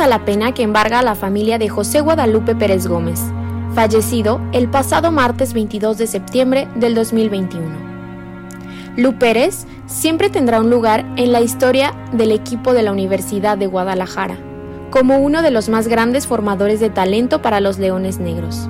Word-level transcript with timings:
A 0.00 0.06
la 0.06 0.24
pena 0.24 0.52
que 0.54 0.62
embarga 0.62 1.00
a 1.00 1.02
la 1.02 1.14
familia 1.14 1.58
de 1.58 1.68
José 1.68 2.00
Guadalupe 2.00 2.54
Pérez 2.54 2.86
Gómez, 2.86 3.20
fallecido 3.74 4.40
el 4.52 4.68
pasado 4.68 5.12
martes 5.12 5.52
22 5.52 5.98
de 5.98 6.06
septiembre 6.06 6.68
del 6.76 6.94
2021. 6.94 7.66
Lu 8.96 9.18
Pérez 9.18 9.66
siempre 9.86 10.30
tendrá 10.30 10.60
un 10.60 10.70
lugar 10.70 11.04
en 11.16 11.32
la 11.32 11.40
historia 11.40 11.94
del 12.12 12.32
equipo 12.32 12.72
de 12.72 12.82
la 12.82 12.92
Universidad 12.92 13.58
de 13.58 13.66
Guadalajara, 13.66 14.36
como 14.90 15.18
uno 15.18 15.42
de 15.42 15.50
los 15.50 15.68
más 15.68 15.88
grandes 15.88 16.26
formadores 16.26 16.80
de 16.80 16.90
talento 16.90 17.42
para 17.42 17.60
los 17.60 17.78
Leones 17.78 18.18
Negros. 18.18 18.68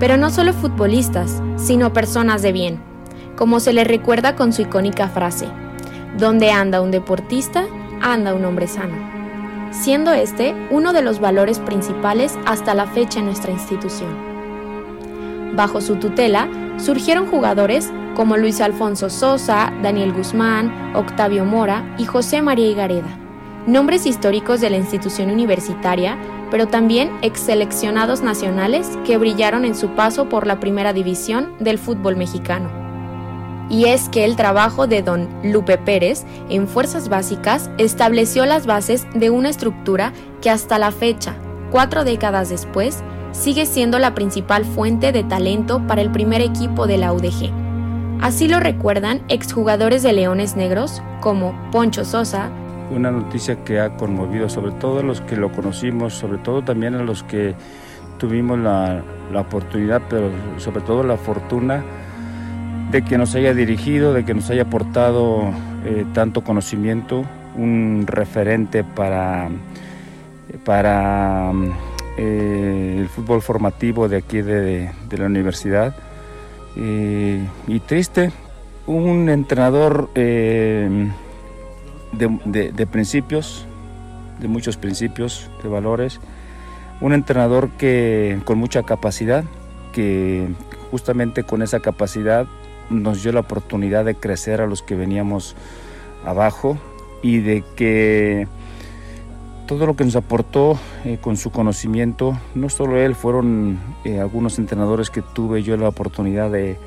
Pero 0.00 0.16
no 0.16 0.30
solo 0.30 0.52
futbolistas, 0.52 1.42
sino 1.56 1.92
personas 1.92 2.42
de 2.42 2.52
bien, 2.52 2.80
como 3.36 3.60
se 3.60 3.72
le 3.72 3.84
recuerda 3.84 4.36
con 4.36 4.52
su 4.52 4.62
icónica 4.62 5.08
frase, 5.08 5.46
donde 6.18 6.50
anda 6.50 6.80
un 6.80 6.90
deportista, 6.90 7.66
anda 8.02 8.34
un 8.34 8.44
hombre 8.44 8.66
sano, 8.66 9.15
siendo 9.70 10.12
este 10.12 10.54
uno 10.70 10.92
de 10.92 11.02
los 11.02 11.20
valores 11.20 11.58
principales 11.58 12.38
hasta 12.46 12.74
la 12.74 12.86
fecha 12.86 13.20
en 13.20 13.26
nuestra 13.26 13.52
institución. 13.52 14.36
Bajo 15.54 15.80
su 15.80 15.96
tutela 15.96 16.48
surgieron 16.78 17.26
jugadores 17.26 17.90
como 18.14 18.36
Luis 18.36 18.60
Alfonso 18.60 19.10
Sosa, 19.10 19.72
Daniel 19.82 20.12
Guzmán, 20.12 20.94
Octavio 20.94 21.44
Mora 21.44 21.94
y 21.98 22.04
José 22.04 22.42
María 22.42 22.68
Higareda, 22.68 23.18
nombres 23.66 24.06
históricos 24.06 24.60
de 24.60 24.70
la 24.70 24.76
institución 24.76 25.30
universitaria, 25.30 26.16
pero 26.50 26.68
también 26.68 27.10
ex 27.22 27.40
seleccionados 27.40 28.22
nacionales 28.22 28.98
que 29.04 29.18
brillaron 29.18 29.64
en 29.64 29.74
su 29.74 29.90
paso 29.90 30.28
por 30.28 30.46
la 30.46 30.60
primera 30.60 30.92
división 30.92 31.54
del 31.58 31.78
fútbol 31.78 32.16
mexicano. 32.16 32.85
Y 33.68 33.86
es 33.86 34.08
que 34.08 34.24
el 34.24 34.36
trabajo 34.36 34.86
de 34.86 35.02
don 35.02 35.28
Lupe 35.42 35.76
Pérez 35.76 36.24
en 36.48 36.68
Fuerzas 36.68 37.08
Básicas 37.08 37.70
estableció 37.78 38.46
las 38.46 38.66
bases 38.66 39.06
de 39.14 39.30
una 39.30 39.48
estructura 39.48 40.12
que 40.40 40.50
hasta 40.50 40.78
la 40.78 40.92
fecha, 40.92 41.34
cuatro 41.70 42.04
décadas 42.04 42.48
después, 42.48 43.02
sigue 43.32 43.66
siendo 43.66 43.98
la 43.98 44.14
principal 44.14 44.64
fuente 44.64 45.12
de 45.12 45.24
talento 45.24 45.84
para 45.86 46.00
el 46.00 46.10
primer 46.10 46.40
equipo 46.40 46.86
de 46.86 46.98
la 46.98 47.12
UDG. 47.12 47.50
Así 48.20 48.48
lo 48.48 48.60
recuerdan 48.60 49.22
exjugadores 49.28 50.02
de 50.02 50.12
Leones 50.12 50.56
Negros 50.56 51.02
como 51.20 51.54
Poncho 51.70 52.04
Sosa, 52.04 52.50
una 52.90 53.10
noticia 53.10 53.64
que 53.64 53.80
ha 53.80 53.96
conmovido 53.96 54.48
sobre 54.48 54.70
todo 54.72 55.00
a 55.00 55.02
los 55.02 55.20
que 55.20 55.36
lo 55.36 55.50
conocimos, 55.50 56.14
sobre 56.14 56.38
todo 56.38 56.62
también 56.62 56.94
a 56.94 57.02
los 57.02 57.24
que 57.24 57.54
tuvimos 58.18 58.58
la, 58.58 59.02
la 59.32 59.40
oportunidad, 59.40 60.02
pero 60.08 60.30
sobre 60.58 60.80
todo 60.82 61.02
la 61.02 61.16
fortuna 61.16 61.84
de 62.90 63.02
que 63.02 63.18
nos 63.18 63.34
haya 63.34 63.52
dirigido, 63.54 64.12
de 64.12 64.24
que 64.24 64.34
nos 64.34 64.48
haya 64.50 64.62
aportado 64.62 65.50
eh, 65.84 66.04
tanto 66.14 66.42
conocimiento, 66.42 67.24
un 67.56 68.04
referente 68.06 68.84
para, 68.84 69.48
para 70.64 71.52
eh, 72.16 72.96
el 73.00 73.08
fútbol 73.08 73.42
formativo 73.42 74.08
de 74.08 74.16
aquí 74.18 74.42
de, 74.42 74.90
de 75.08 75.18
la 75.18 75.26
universidad. 75.26 75.96
Eh, 76.76 77.44
y 77.66 77.80
triste, 77.80 78.30
un 78.86 79.28
entrenador 79.30 80.12
de, 80.14 81.10
de, 82.12 82.72
de 82.72 82.86
principios, 82.86 83.66
de 84.40 84.48
muchos 84.48 84.76
principios, 84.76 85.50
de 85.62 85.68
valores, 85.68 86.20
un 87.00 87.12
entrenador 87.12 87.70
que 87.70 88.38
con 88.44 88.58
mucha 88.58 88.82
capacidad, 88.82 89.44
que 89.92 90.48
justamente 90.90 91.42
con 91.42 91.62
esa 91.62 91.80
capacidad 91.80 92.46
nos 92.90 93.22
dio 93.22 93.32
la 93.32 93.40
oportunidad 93.40 94.04
de 94.04 94.14
crecer 94.14 94.60
a 94.60 94.66
los 94.66 94.82
que 94.82 94.94
veníamos 94.94 95.56
abajo 96.24 96.78
y 97.22 97.38
de 97.38 97.64
que 97.76 98.46
todo 99.66 99.86
lo 99.86 99.96
que 99.96 100.04
nos 100.04 100.16
aportó 100.16 100.78
eh, 101.04 101.18
con 101.20 101.36
su 101.36 101.50
conocimiento, 101.50 102.38
no 102.54 102.68
solo 102.68 102.98
él, 102.98 103.14
fueron 103.14 103.78
eh, 104.04 104.20
algunos 104.20 104.58
entrenadores 104.58 105.10
que 105.10 105.22
tuve 105.22 105.62
yo 105.62 105.76
la 105.76 105.88
oportunidad 105.88 106.50
de, 106.50 106.78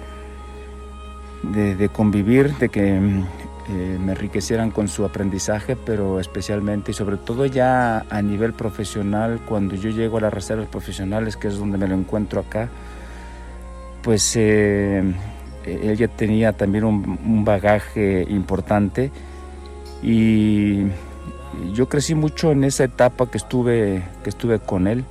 de, 1.43 1.89
convivir, 1.89 2.55
de 2.55 2.69
que 2.69 2.95
eh, 2.95 3.97
me 3.99 4.13
enriquecieran 4.13 4.71
con 4.71 4.87
su 4.87 5.03
aprendizaje, 5.03 5.75
pero 5.75 6.19
especialmente 6.19 6.91
y 6.91 6.93
sobre 6.93 7.17
todo 7.17 7.45
ya 7.45 8.05
a 8.09 8.21
nivel 8.21 8.53
profesional, 8.53 9.41
cuando 9.47 9.75
yo 9.75 9.89
llego 9.89 10.17
a 10.17 10.21
las 10.21 10.33
reservas 10.33 10.67
profesionales, 10.67 11.35
que 11.35 11.49
es 11.49 11.57
donde 11.57 11.77
me 11.77 11.87
lo 11.87 11.95
encuentro 11.95 12.39
acá, 12.39 12.69
pues 14.01 14.37
él 15.65 15.97
ya 15.97 16.07
tenía 16.07 16.53
también 16.53 16.83
un, 16.83 17.19
un, 17.25 17.45
bagaje 17.45 18.25
importante 18.29 19.11
y 20.01 20.85
yo 21.73 21.89
crecí 21.89 22.15
mucho 22.15 22.51
en 22.51 22.63
esa 22.63 22.85
etapa 22.85 23.29
que 23.29 23.37
estuve, 23.37 24.03
que 24.23 24.29
estuve 24.29 24.59
con 24.59 24.87
él. 24.87 25.05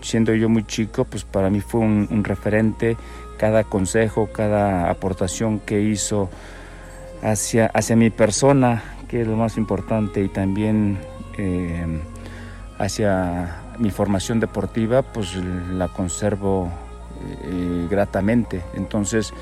Siendo 0.00 0.34
yo 0.34 0.48
muy 0.48 0.64
chico, 0.64 1.04
pues 1.04 1.24
para 1.24 1.50
mí 1.50 1.60
fue 1.60 1.80
un, 1.80 2.22
referente, 2.24 2.96
cada 3.36 3.64
consejo, 3.64 4.28
cada 4.32 4.90
aportación 4.90 5.58
que 5.58 5.80
hizo 5.82 6.30
hacia, 7.22 7.66
hacia 7.66 7.96
mi 7.96 8.10
persona, 8.10 8.82
que 9.08 9.22
es 9.22 9.26
lo 9.26 9.36
más 9.36 9.56
importante, 9.56 10.22
y 10.22 10.28
también 10.28 10.98
eh, 11.36 12.00
hacia 12.78 13.62
mi 13.78 13.90
formación 13.90 14.38
deportiva, 14.38 15.02
pues 15.02 15.34
la 15.34 15.88
conservo 15.88 16.70
eh, 17.44 17.88
gratamente. 17.90 18.62
Entonces, 18.74 19.32
eh, 19.32 19.34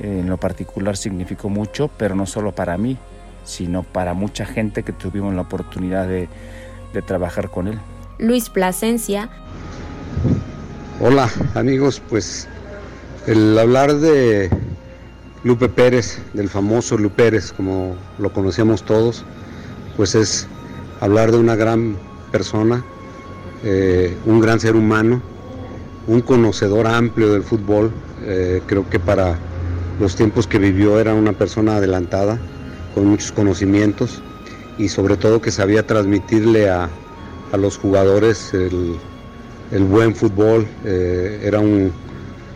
en 0.00 0.28
lo 0.28 0.36
particular 0.36 0.96
significó 0.96 1.48
mucho, 1.48 1.90
pero 1.96 2.14
no 2.14 2.26
solo 2.26 2.52
para 2.52 2.76
mí, 2.78 2.96
sino 3.44 3.82
para 3.82 4.14
mucha 4.14 4.46
gente 4.46 4.82
que 4.82 4.92
tuvimos 4.92 5.34
la 5.34 5.42
oportunidad 5.42 6.06
de, 6.06 6.28
de 6.92 7.02
trabajar 7.02 7.50
con 7.50 7.68
él. 7.68 7.78
Luis 8.18 8.50
Plasencia. 8.50 9.28
Hola 11.00 11.30
amigos, 11.54 12.02
pues 12.08 12.48
el 13.26 13.56
hablar 13.58 13.94
de 13.94 14.50
Lupe 15.44 15.68
Pérez, 15.68 16.18
del 16.34 16.48
famoso 16.48 16.98
Lupe 16.98 17.24
Pérez, 17.24 17.52
como 17.52 17.94
lo 18.18 18.32
conocíamos 18.32 18.82
todos, 18.82 19.24
pues 19.96 20.14
es 20.14 20.48
hablar 21.00 21.30
de 21.30 21.38
una 21.38 21.54
gran 21.54 21.96
persona, 22.32 22.84
eh, 23.64 24.16
un 24.26 24.40
gran 24.40 24.60
ser 24.60 24.76
humano, 24.76 25.22
un 26.06 26.20
conocedor 26.22 26.86
amplio 26.86 27.32
del 27.32 27.42
fútbol. 27.42 27.92
Eh, 28.22 28.62
creo 28.66 28.88
que 28.90 28.98
para 28.98 29.38
los 30.00 30.16
tiempos 30.16 30.46
que 30.46 30.58
vivió 30.58 31.00
era 31.00 31.14
una 31.14 31.32
persona 31.32 31.76
adelantada, 31.76 32.38
con 32.94 33.06
muchos 33.06 33.32
conocimientos 33.32 34.22
y 34.78 34.88
sobre 34.88 35.16
todo 35.16 35.40
que 35.40 35.50
sabía 35.50 35.86
transmitirle 35.86 36.70
a, 36.70 36.88
a 37.52 37.56
los 37.56 37.76
jugadores 37.76 38.52
el, 38.54 38.96
el 39.72 39.84
buen 39.84 40.14
fútbol. 40.14 40.66
Eh, 40.84 41.40
era 41.44 41.60
un, 41.60 41.92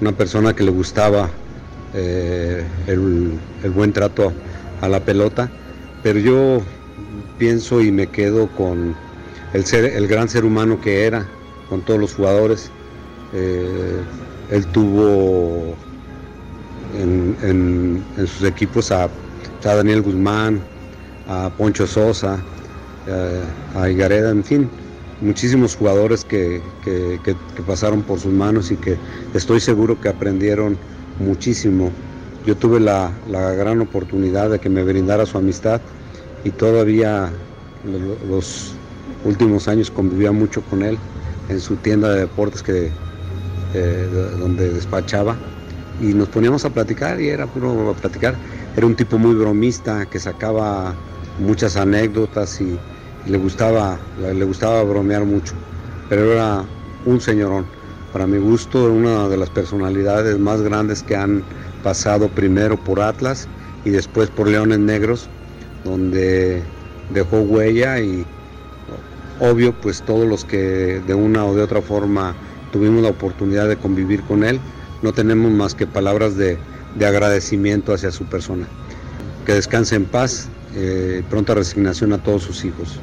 una 0.00 0.12
persona 0.12 0.54
que 0.54 0.64
le 0.64 0.70
gustaba 0.70 1.30
eh, 1.94 2.64
el, 2.86 3.38
el, 3.62 3.70
buen 3.70 3.92
trato 3.92 4.32
a 4.80 4.88
la 4.88 5.00
pelota, 5.00 5.50
pero 6.02 6.18
yo 6.18 6.62
pienso 7.38 7.80
y 7.80 7.90
me 7.90 8.06
quedo 8.06 8.48
con 8.48 8.94
el, 9.52 9.64
ser, 9.64 9.84
el 9.84 10.06
gran 10.06 10.28
ser 10.28 10.44
humano 10.44 10.80
que 10.80 11.04
era, 11.04 11.26
con 11.68 11.82
todos 11.82 12.00
los 12.00 12.14
jugadores. 12.14 12.70
Eh, 13.34 14.00
él 14.50 14.66
tuvo 14.66 15.74
en, 16.98 17.36
en, 17.42 18.26
sus 18.26 18.44
equipos 18.44 18.90
a, 18.92 19.04
a, 19.04 19.74
Daniel 19.74 20.02
Guzmán, 20.02 20.60
a 21.28 21.50
Poncho 21.50 21.86
Sosa, 21.86 22.38
a, 23.74 23.80
a 23.82 23.90
Higareda, 23.90 24.30
en 24.30 24.44
fin, 24.44 24.70
muchísimos 25.20 25.76
jugadores 25.76 26.24
que, 26.24 26.60
que, 26.84 27.20
que, 27.24 27.34
que, 27.56 27.62
pasaron 27.62 28.02
por 28.02 28.18
sus 28.18 28.32
manos 28.32 28.70
y 28.70 28.76
que 28.76 28.96
estoy 29.34 29.60
seguro 29.60 30.00
que 30.00 30.08
aprendieron 30.08 30.76
muchísimo. 31.18 31.90
Yo 32.46 32.56
tuve 32.56 32.80
la, 32.80 33.12
la 33.28 33.52
gran 33.52 33.80
oportunidad 33.80 34.50
de 34.50 34.58
que 34.58 34.68
me 34.68 34.82
brindara 34.82 35.26
su 35.26 35.38
amistad 35.38 35.80
y 36.44 36.50
todavía 36.50 37.30
los 38.28 38.74
últimos 39.24 39.68
años 39.68 39.90
convivía 39.90 40.32
mucho 40.32 40.62
con 40.62 40.82
él 40.82 40.98
en 41.48 41.60
su 41.60 41.76
tienda 41.76 42.10
de 42.10 42.20
deportes 42.20 42.62
que, 42.62 42.90
eh, 43.74 44.08
donde 44.38 44.70
despachaba 44.70 45.36
y 46.00 46.14
nos 46.14 46.28
poníamos 46.28 46.64
a 46.64 46.70
platicar 46.70 47.20
y 47.20 47.28
era 47.28 47.46
puro 47.46 47.94
platicar. 48.00 48.34
Era 48.76 48.86
un 48.86 48.94
tipo 48.94 49.18
muy 49.18 49.34
bromista 49.34 50.06
que 50.06 50.18
sacaba 50.18 50.94
muchas 51.38 51.76
anécdotas 51.76 52.60
y, 52.60 52.78
le 53.26 53.38
gustaba, 53.38 53.98
le 54.18 54.44
gustaba 54.44 54.82
bromear 54.82 55.24
mucho, 55.24 55.54
pero 56.08 56.32
era 56.32 56.64
un 57.06 57.20
señorón. 57.20 57.64
Para 58.12 58.26
mi 58.26 58.38
gusto, 58.38 58.92
una 58.92 59.28
de 59.28 59.36
las 59.36 59.48
personalidades 59.48 60.38
más 60.38 60.60
grandes 60.60 61.02
que 61.02 61.14
han 61.16 61.42
pasado 61.82 62.28
primero 62.28 62.76
por 62.76 63.00
Atlas 63.00 63.48
y 63.84 63.90
después 63.90 64.28
por 64.28 64.48
Leones 64.48 64.80
Negros, 64.80 65.28
donde 65.84 66.62
dejó 67.10 67.40
huella 67.40 68.00
y 68.00 68.26
obvio 69.40 69.72
pues 69.72 70.02
todos 70.02 70.26
los 70.26 70.44
que 70.44 71.00
de 71.06 71.14
una 71.14 71.44
o 71.44 71.54
de 71.54 71.62
otra 71.62 71.80
forma 71.80 72.34
tuvimos 72.72 73.02
la 73.02 73.10
oportunidad 73.10 73.68
de 73.68 73.76
convivir 73.76 74.22
con 74.22 74.44
él, 74.44 74.60
no 75.02 75.12
tenemos 75.12 75.50
más 75.50 75.74
que 75.74 75.86
palabras 75.86 76.36
de, 76.36 76.58
agradecimiento 77.04 77.92
hacia 77.92 78.10
su 78.10 78.24
persona. 78.24 78.66
Que 79.46 79.54
descanse 79.54 79.96
en 79.96 80.04
paz, 80.04 80.48
eh, 80.74 81.22
pronta 81.28 81.54
resignación 81.54 82.12
a 82.12 82.22
todos 82.22 82.42
sus 82.42 82.64
hijos. 82.64 82.98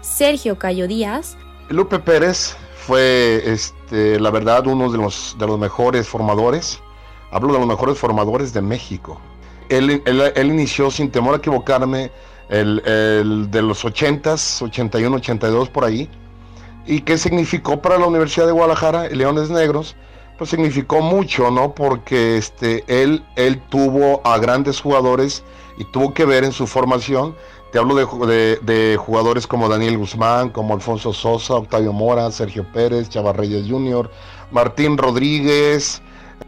Sergio 0.00 0.58
Cayo 0.58 0.88
Díaz. 0.88 1.36
Lupe 1.68 1.98
Pérez 1.98 2.56
fue, 2.86 3.42
este, 3.44 4.18
la 4.18 4.30
verdad, 4.30 4.66
uno 4.66 4.90
de 4.90 4.98
los, 4.98 5.36
de 5.38 5.46
los 5.46 5.58
mejores 5.58 6.08
formadores. 6.08 6.80
Hablo 7.30 7.52
de 7.52 7.58
los 7.58 7.68
mejores 7.68 7.98
formadores 7.98 8.52
de 8.52 8.62
México. 8.62 9.20
Él, 9.68 10.02
inició, 10.36 10.90
sin 10.90 11.10
temor 11.10 11.34
a 11.34 11.36
equivocarme, 11.38 12.10
el, 12.48 13.48
de 13.50 13.62
los 13.62 13.84
80s, 13.84 14.62
81, 14.62 15.16
82 15.16 15.68
por 15.68 15.84
ahí. 15.84 16.08
¿Y 16.86 17.02
qué 17.02 17.18
significó 17.18 17.82
para 17.82 17.98
la 17.98 18.06
Universidad 18.06 18.46
de 18.46 18.52
Guadalajara, 18.52 19.08
Leones 19.10 19.50
Negros? 19.50 19.94
Pues 20.38 20.50
significó 20.50 21.00
mucho, 21.00 21.50
¿no? 21.50 21.74
Porque 21.74 22.38
este, 22.38 22.84
él, 22.86 23.24
él 23.34 23.60
tuvo 23.68 24.20
a 24.24 24.38
grandes 24.38 24.80
jugadores 24.80 25.42
y 25.78 25.84
tuvo 25.84 26.14
que 26.14 26.24
ver 26.24 26.44
en 26.44 26.52
su 26.52 26.68
formación. 26.68 27.34
Te 27.72 27.78
hablo 27.78 27.96
de, 27.96 28.96
jugadores 28.98 29.48
como 29.48 29.68
Daniel 29.68 29.98
Guzmán, 29.98 30.50
como 30.50 30.74
Alfonso 30.74 31.12
Sosa, 31.12 31.54
Octavio 31.54 31.92
Mora, 31.92 32.30
Sergio 32.30 32.64
Pérez, 32.72 33.08
Chavarreyes 33.10 33.68
Jr., 33.68 34.08
Martín 34.52 34.96
Rodríguez. 34.96 36.00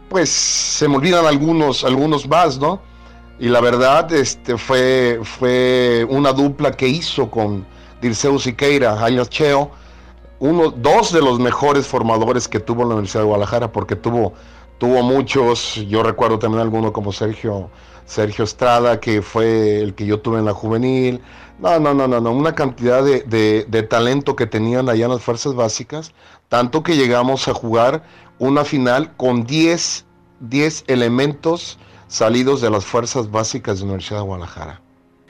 Pues 0.09 0.29
se 0.29 0.87
me 0.87 0.95
olvidan 0.95 1.25
algunos, 1.25 1.83
algunos 1.83 2.27
más, 2.27 2.57
¿no? 2.57 2.81
Y 3.39 3.49
la 3.49 3.59
verdad 3.59 4.11
este, 4.13 4.57
fue, 4.57 5.19
fue 5.23 6.07
una 6.09 6.31
dupla 6.31 6.71
que 6.71 6.87
hizo 6.87 7.29
con 7.29 7.65
Dirceu 8.01 8.39
Siqueira, 8.39 9.03
años 9.03 9.29
Cheo, 9.29 9.69
uno, 10.41 10.71
dos 10.71 11.13
de 11.13 11.21
los 11.21 11.39
mejores 11.39 11.85
formadores 11.85 12.47
que 12.47 12.59
tuvo 12.59 12.81
la 12.81 12.95
Universidad 12.95 13.21
de 13.21 13.27
Guadalajara, 13.27 13.71
porque 13.71 13.95
tuvo, 13.95 14.33
tuvo 14.79 15.03
muchos, 15.03 15.75
yo 15.87 16.01
recuerdo 16.01 16.39
también 16.39 16.61
alguno 16.61 16.91
como 16.91 17.13
Sergio, 17.13 17.69
Sergio 18.05 18.43
Estrada, 18.43 18.99
que 18.99 19.21
fue 19.21 19.81
el 19.81 19.93
que 19.93 20.07
yo 20.07 20.19
tuve 20.19 20.39
en 20.39 20.45
la 20.45 20.53
juvenil. 20.53 21.21
No, 21.59 21.79
no, 21.79 21.93
no, 21.93 22.07
no, 22.07 22.19
no, 22.19 22.31
una 22.31 22.55
cantidad 22.55 23.03
de, 23.03 23.21
de 23.67 23.83
talento 23.83 24.35
que 24.35 24.47
tenían 24.47 24.89
allá 24.89 25.05
en 25.05 25.11
las 25.11 25.21
fuerzas 25.21 25.53
básicas, 25.53 26.11
tanto 26.49 26.81
que 26.81 26.95
llegamos 26.95 27.47
a 27.47 27.53
jugar 27.53 28.01
una 28.39 28.65
final 28.65 29.15
con 29.17 29.45
10, 29.45 30.05
10 30.39 30.85
elementos 30.87 31.77
salidos 32.07 32.61
de 32.61 32.71
las 32.71 32.83
fuerzas 32.83 33.29
básicas 33.29 33.75
de 33.75 33.81
la 33.81 33.91
Universidad 33.91 34.21
de 34.21 34.25
Guadalajara. 34.25 34.81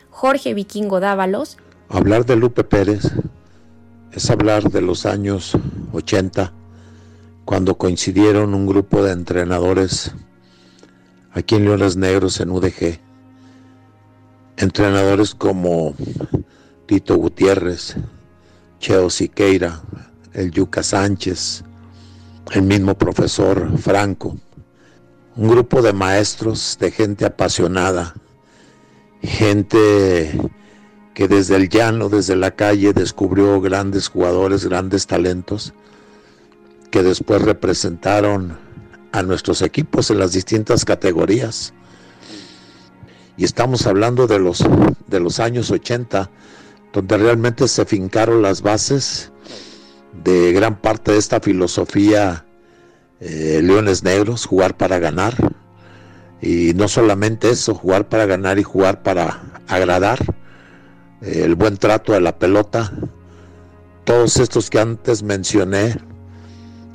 Jorge 0.10 0.54
Vikingo 0.54 1.02
Dávalos. 1.02 1.58
Hablar 1.90 2.26
de 2.26 2.38
Lupe 2.38 2.64
Pérez 2.64 3.12
es 4.14 4.30
hablar 4.30 4.70
de 4.70 4.82
los 4.82 5.06
años 5.06 5.58
80, 5.94 6.54
cuando 7.46 7.78
coincidieron 7.78 8.54
un 8.54 8.68
grupo 8.68 9.04
de 9.04 9.14
entrenadores 9.14 10.12
aquí 11.32 11.56
en 11.56 11.66
Leones 11.66 11.96
Negros 11.96 12.40
en 12.40 12.52
UDG. 12.52 13.00
Entrenadores 14.58 15.34
como 15.34 15.96
Tito 16.86 17.16
Gutiérrez, 17.16 17.96
Cheo 18.80 19.10
Siqueira, 19.10 19.82
el 20.34 20.52
Yuca 20.52 20.84
Sánchez, 20.84 21.64
el 22.52 22.64
mismo 22.64 22.98
profesor 22.98 23.78
Franco. 23.78 24.38
Un 25.38 25.48
grupo 25.48 25.82
de 25.82 25.94
maestros, 25.94 26.78
de 26.80 26.92
gente 26.92 27.26
apasionada, 27.26 28.14
gente 29.22 30.38
que 31.14 31.28
desde 31.28 31.56
el 31.58 31.70
llano, 31.70 32.10
desde 32.10 32.36
la 32.36 32.52
calle, 32.52 32.94
descubrió 32.94 33.60
grandes 33.60 34.08
jugadores, 34.08 34.66
grandes 34.66 35.08
talentos, 35.08 35.74
que 36.90 37.04
después 37.04 37.42
representaron 37.42 38.58
a 39.12 39.24
nuestros 39.24 39.62
equipos 39.62 40.10
en 40.10 40.20
las 40.20 40.32
distintas 40.32 40.86
categorías. 40.86 41.74
Y 43.38 43.44
estamos 43.44 43.88
hablando 43.88 44.28
de 44.28 44.40
los, 44.40 44.64
de 45.08 45.20
los 45.20 45.40
años 45.40 45.70
80, 45.72 46.30
donde 46.94 47.18
realmente 47.18 47.68
se 47.68 47.86
fincaron 47.86 48.42
las 48.42 48.62
bases 48.62 49.32
de 50.24 50.54
gran 50.54 50.80
parte 50.80 51.14
de 51.14 51.18
esta 51.18 51.40
filosofía 51.40 52.46
eh, 53.20 53.62
Leones 53.64 54.04
Negros, 54.04 54.46
jugar 54.46 54.78
para 54.78 55.00
ganar. 55.00 55.36
Y 56.42 56.74
no 56.74 56.88
solamente 56.88 57.50
eso, 57.50 57.76
jugar 57.76 58.10
para 58.10 58.26
ganar 58.26 58.60
y 58.60 58.64
jugar 58.64 59.04
para 59.04 59.42
agradar 59.68 60.20
el 61.22 61.56
buen 61.56 61.78
trato 61.78 62.14
de 62.14 62.22
la 62.22 62.38
pelota, 62.38 62.92
todos 64.04 64.38
estos 64.38 64.70
que 64.70 64.80
antes 64.80 65.24
mencioné, 65.24 65.96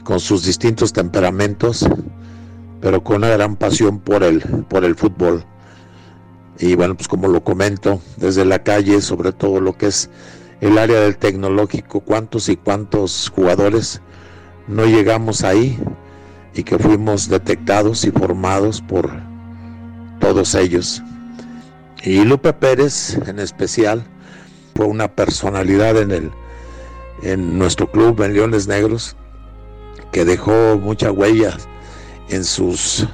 con 0.05 0.21
sus 0.21 0.45
distintos 0.45 0.93
temperamentos, 0.93 1.87
pero 2.81 3.03
con 3.03 3.17
una 3.17 3.29
gran 3.29 3.57
pasión 3.57 3.99
por 3.99 4.23
el, 4.23 4.41
por 4.69 4.85
el 4.85 4.95
fútbol. 4.95 5.45
Y 6.59 6.75
bueno, 6.75 6.95
pues 6.95 7.09
como 7.09 7.29
lo 7.29 7.43
comento, 7.43 8.01
desde 8.17 8.45
la 8.45 8.63
calle, 8.63 9.01
sobre 9.01 9.33
todo 9.33 9.61
lo 9.61 9.77
que 9.77 9.87
es 9.87 10.09
el 10.61 10.79
área 10.79 11.01
del 11.01 11.17
tecnológico, 11.17 12.01
cuántos 12.01 12.49
y 12.49 12.57
cuántos 12.57 13.31
jugadores 13.35 14.01
no 14.69 14.87
llegamos 14.87 15.43
ahí 15.43 15.79
y 16.55 16.63
que 16.63 16.79
fuimos 16.79 17.29
detectados 17.29 18.05
y 18.05 18.11
formados 18.11 18.81
por 18.81 19.11
todos 20.21 20.55
ellos. 20.55 21.03
Y 22.03 22.25
Lupe 22.25 22.53
Pérez 22.53 23.19
en 23.27 23.39
especial, 23.39 24.07
fue 24.77 24.87
una 24.87 25.09
personalidad 25.09 25.97
en, 25.97 26.11
el, 26.11 26.31
en 27.23 27.59
nuestro 27.59 27.91
club, 27.91 28.21
en 28.23 28.35
Leones 28.35 28.69
Negros, 28.69 29.17
que 30.13 30.25
dejó 30.25 30.79
mucha 30.79 31.11
huella 31.11 31.57
en, 32.29 32.45
sus, 32.45 33.07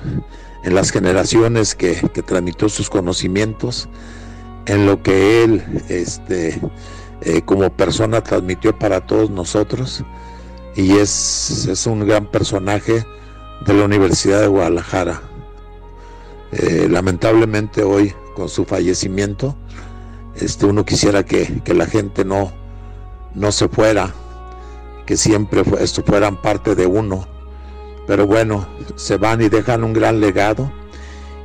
en 0.65 0.75
las 0.75 0.91
generaciones 0.91 1.75
que, 1.75 1.95
que 2.13 2.23
transmitió 2.23 2.69
sus 2.69 2.91
conocimientos, 2.91 3.89
en 4.67 4.87
lo 4.87 5.03
que 5.03 5.45
él 5.45 5.65
este, 5.89 6.61
eh, 7.23 7.43
como 7.43 7.71
persona 7.71 8.23
transmitió 8.23 8.77
para 8.79 9.07
todos 9.07 9.31
nosotros 9.31 10.05
y 10.77 10.93
es, 10.93 11.67
es 11.67 11.87
un 11.87 12.07
gran 12.07 12.27
personaje 12.27 13.05
de 13.67 13.75
la 13.75 13.85
Universidad 13.85 14.41
de 14.41 14.47
Guadalajara. 14.47 15.23
Eh, 16.53 16.87
lamentablemente 16.91 17.83
hoy 17.83 18.15
con 18.35 18.49
su 18.49 18.65
fallecimiento 18.65 19.57
este, 20.37 20.67
uno 20.67 20.85
quisiera 20.85 21.25
que, 21.25 21.63
la 21.67 21.87
gente 21.87 22.25
no, 22.25 22.53
no 23.35 23.53
se 23.53 23.69
fuera, 23.69 24.13
que 25.07 25.17
siempre 25.17 25.63
esto 25.81 26.03
fueran 26.03 26.41
parte 26.41 26.75
de 26.75 26.87
uno. 26.87 27.27
Pero 28.07 28.27
bueno, 28.27 28.67
se 28.97 29.17
van 29.17 29.43
y 29.43 29.49
dejan 29.49 29.85
un 29.85 29.93
gran 29.93 30.21
legado 30.21 30.73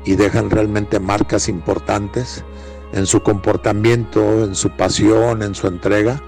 y 0.06 0.16
dejan 0.16 0.50
realmente 0.50 1.00
marcas 1.00 1.50
importantes 1.50 2.44
en 2.94 3.06
su 3.06 3.22
comportamiento, 3.22 4.46
en 4.46 4.56
su 4.56 4.70
pasión, 4.70 5.44
en 5.44 5.54
su 5.54 5.68
entrega, 5.68 6.22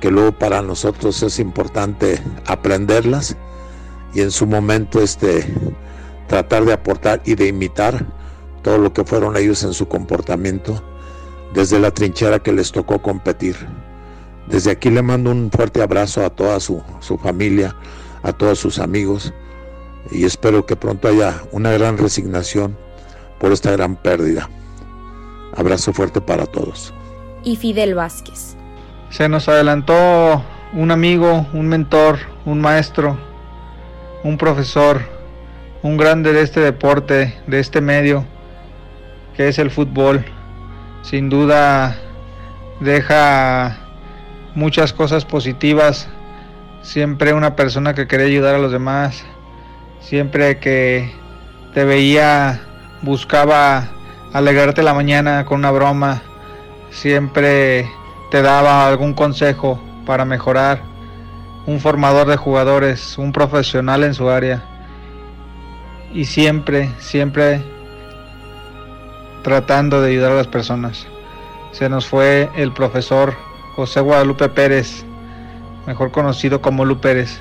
que 0.00 0.10
luego 0.10 0.32
para 0.32 0.62
nosotros 0.62 1.22
es 1.22 1.38
importante 1.38 2.22
aprenderlas 2.46 3.36
y 4.14 4.20
en 4.20 4.30
su 4.30 4.46
momento 4.46 5.02
este 5.02 5.46
tratar 6.26 6.64
de 6.64 6.72
aportar 6.72 7.20
y 7.24 7.34
de 7.34 7.48
imitar 7.48 8.06
todo 8.62 8.78
lo 8.78 8.92
que 8.92 9.04
fueron 9.04 9.36
ellos 9.36 9.62
en 9.64 9.74
su 9.74 9.88
comportamiento 9.88 10.82
desde 11.54 11.78
la 11.78 11.90
trinchera 11.90 12.38
que 12.38 12.52
les 12.52 12.72
tocó 12.72 13.00
competir. 13.00 13.56
Desde 14.46 14.70
aquí 14.70 14.90
le 14.90 15.02
mando 15.02 15.30
un 15.30 15.50
fuerte 15.50 15.82
abrazo 15.82 16.24
a 16.24 16.30
toda 16.30 16.60
su, 16.60 16.82
familia, 17.22 17.74
a 18.22 18.32
todos 18.32 18.58
sus 18.58 18.78
amigos 18.78 19.32
y 20.10 20.24
espero 20.24 20.66
que 20.66 20.76
pronto 20.76 21.08
haya 21.08 21.42
una 21.52 21.72
gran 21.72 21.98
resignación 21.98 22.76
por 23.38 23.52
esta 23.52 23.70
gran 23.70 23.96
pérdida. 23.96 24.48
Abrazo 25.56 25.92
fuerte 25.92 26.20
para 26.20 26.46
todos. 26.46 26.92
Y 27.44 27.56
Fidel 27.56 27.94
Vázquez. 27.94 28.56
Se 29.10 29.28
nos 29.28 29.48
adelantó 29.48 30.42
un 30.72 30.90
amigo, 30.90 31.46
un 31.52 31.68
mentor, 31.68 32.18
un 32.44 32.60
maestro, 32.60 33.18
un 34.22 34.38
profesor, 34.38 35.00
un 35.82 35.96
grande 35.96 36.32
de 36.32 36.42
este 36.42 36.60
deporte, 36.60 37.36
de 37.46 37.58
este 37.58 37.80
medio, 37.80 38.24
que 39.36 39.48
es 39.48 39.58
el 39.58 39.70
fútbol 39.70 40.24
sin 41.02 41.28
duda 41.28 41.96
deja 42.80 43.78
muchas 44.54 44.92
cosas 44.92 45.24
positivas. 45.24 46.08
Siempre 46.82 47.32
una 47.32 47.56
persona 47.56 47.94
que 47.94 48.06
quería 48.06 48.26
ayudar 48.26 48.54
a 48.54 48.58
los 48.58 48.72
demás. 48.72 49.24
Siempre 50.00 50.58
que 50.58 51.12
te 51.74 51.84
veía 51.84 52.60
buscaba 53.02 53.88
alegrarte 54.32 54.82
la 54.82 54.94
mañana 54.94 55.44
con 55.44 55.58
una 55.58 55.70
broma. 55.70 56.22
Siempre 56.90 57.88
te 58.30 58.42
daba 58.42 58.86
algún 58.86 59.14
consejo 59.14 59.80
para 60.06 60.24
mejorar, 60.24 60.82
un 61.66 61.80
formador 61.80 62.26
de 62.26 62.36
jugadores, 62.36 63.18
un 63.18 63.32
profesional 63.32 64.04
en 64.04 64.14
su 64.14 64.28
área. 64.28 64.64
Y 66.12 66.24
siempre, 66.24 66.90
siempre 66.98 67.62
tratando 69.42 70.00
de 70.00 70.10
ayudar 70.10 70.32
a 70.32 70.36
las 70.36 70.46
personas. 70.46 71.06
Se 71.72 71.88
nos 71.88 72.06
fue 72.06 72.50
el 72.56 72.72
profesor 72.72 73.34
José 73.76 74.00
Guadalupe 74.00 74.48
Pérez, 74.48 75.04
mejor 75.86 76.10
conocido 76.10 76.60
como 76.60 76.84
Lu 76.84 77.00
Pérez. 77.00 77.40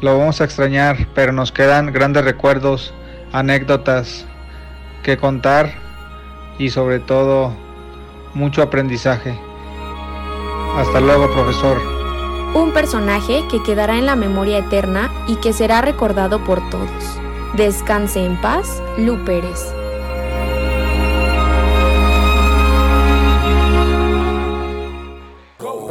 Lo 0.00 0.18
vamos 0.18 0.40
a 0.40 0.44
extrañar, 0.44 1.08
pero 1.14 1.32
nos 1.32 1.52
quedan 1.52 1.92
grandes 1.92 2.24
recuerdos, 2.24 2.94
anécdotas 3.32 4.26
que 5.02 5.16
contar 5.16 5.72
y 6.58 6.70
sobre 6.70 6.98
todo 7.00 7.52
mucho 8.34 8.62
aprendizaje. 8.62 9.38
Hasta 10.76 11.00
luego, 11.00 11.30
profesor. 11.30 11.80
Un 12.54 12.72
personaje 12.72 13.44
que 13.50 13.62
quedará 13.62 13.98
en 13.98 14.06
la 14.06 14.16
memoria 14.16 14.58
eterna 14.58 15.10
y 15.26 15.36
que 15.36 15.52
será 15.52 15.80
recordado 15.80 16.42
por 16.44 16.68
todos. 16.70 17.20
Descanse 17.54 18.24
en 18.24 18.40
paz, 18.40 18.82
Lu 18.98 19.24
Pérez. 19.24 19.75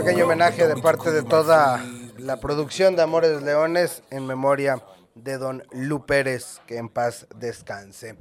Pequeño 0.06 0.26
homenaje 0.26 0.68
de 0.68 0.76
parte 0.76 1.10
de 1.10 1.24
toda 1.24 1.84
la 2.20 2.40
producción 2.40 2.96
de 2.96 3.02
Amores 3.02 3.42
Leones 3.42 4.04
en 4.12 4.28
memoria 4.28 4.80
de 5.16 5.40
don 5.40 5.64
Lu 5.72 6.06
Pérez, 6.06 6.62
que 6.68 6.78
en 6.78 6.90
paz 6.90 7.26
descanse. 7.36 8.16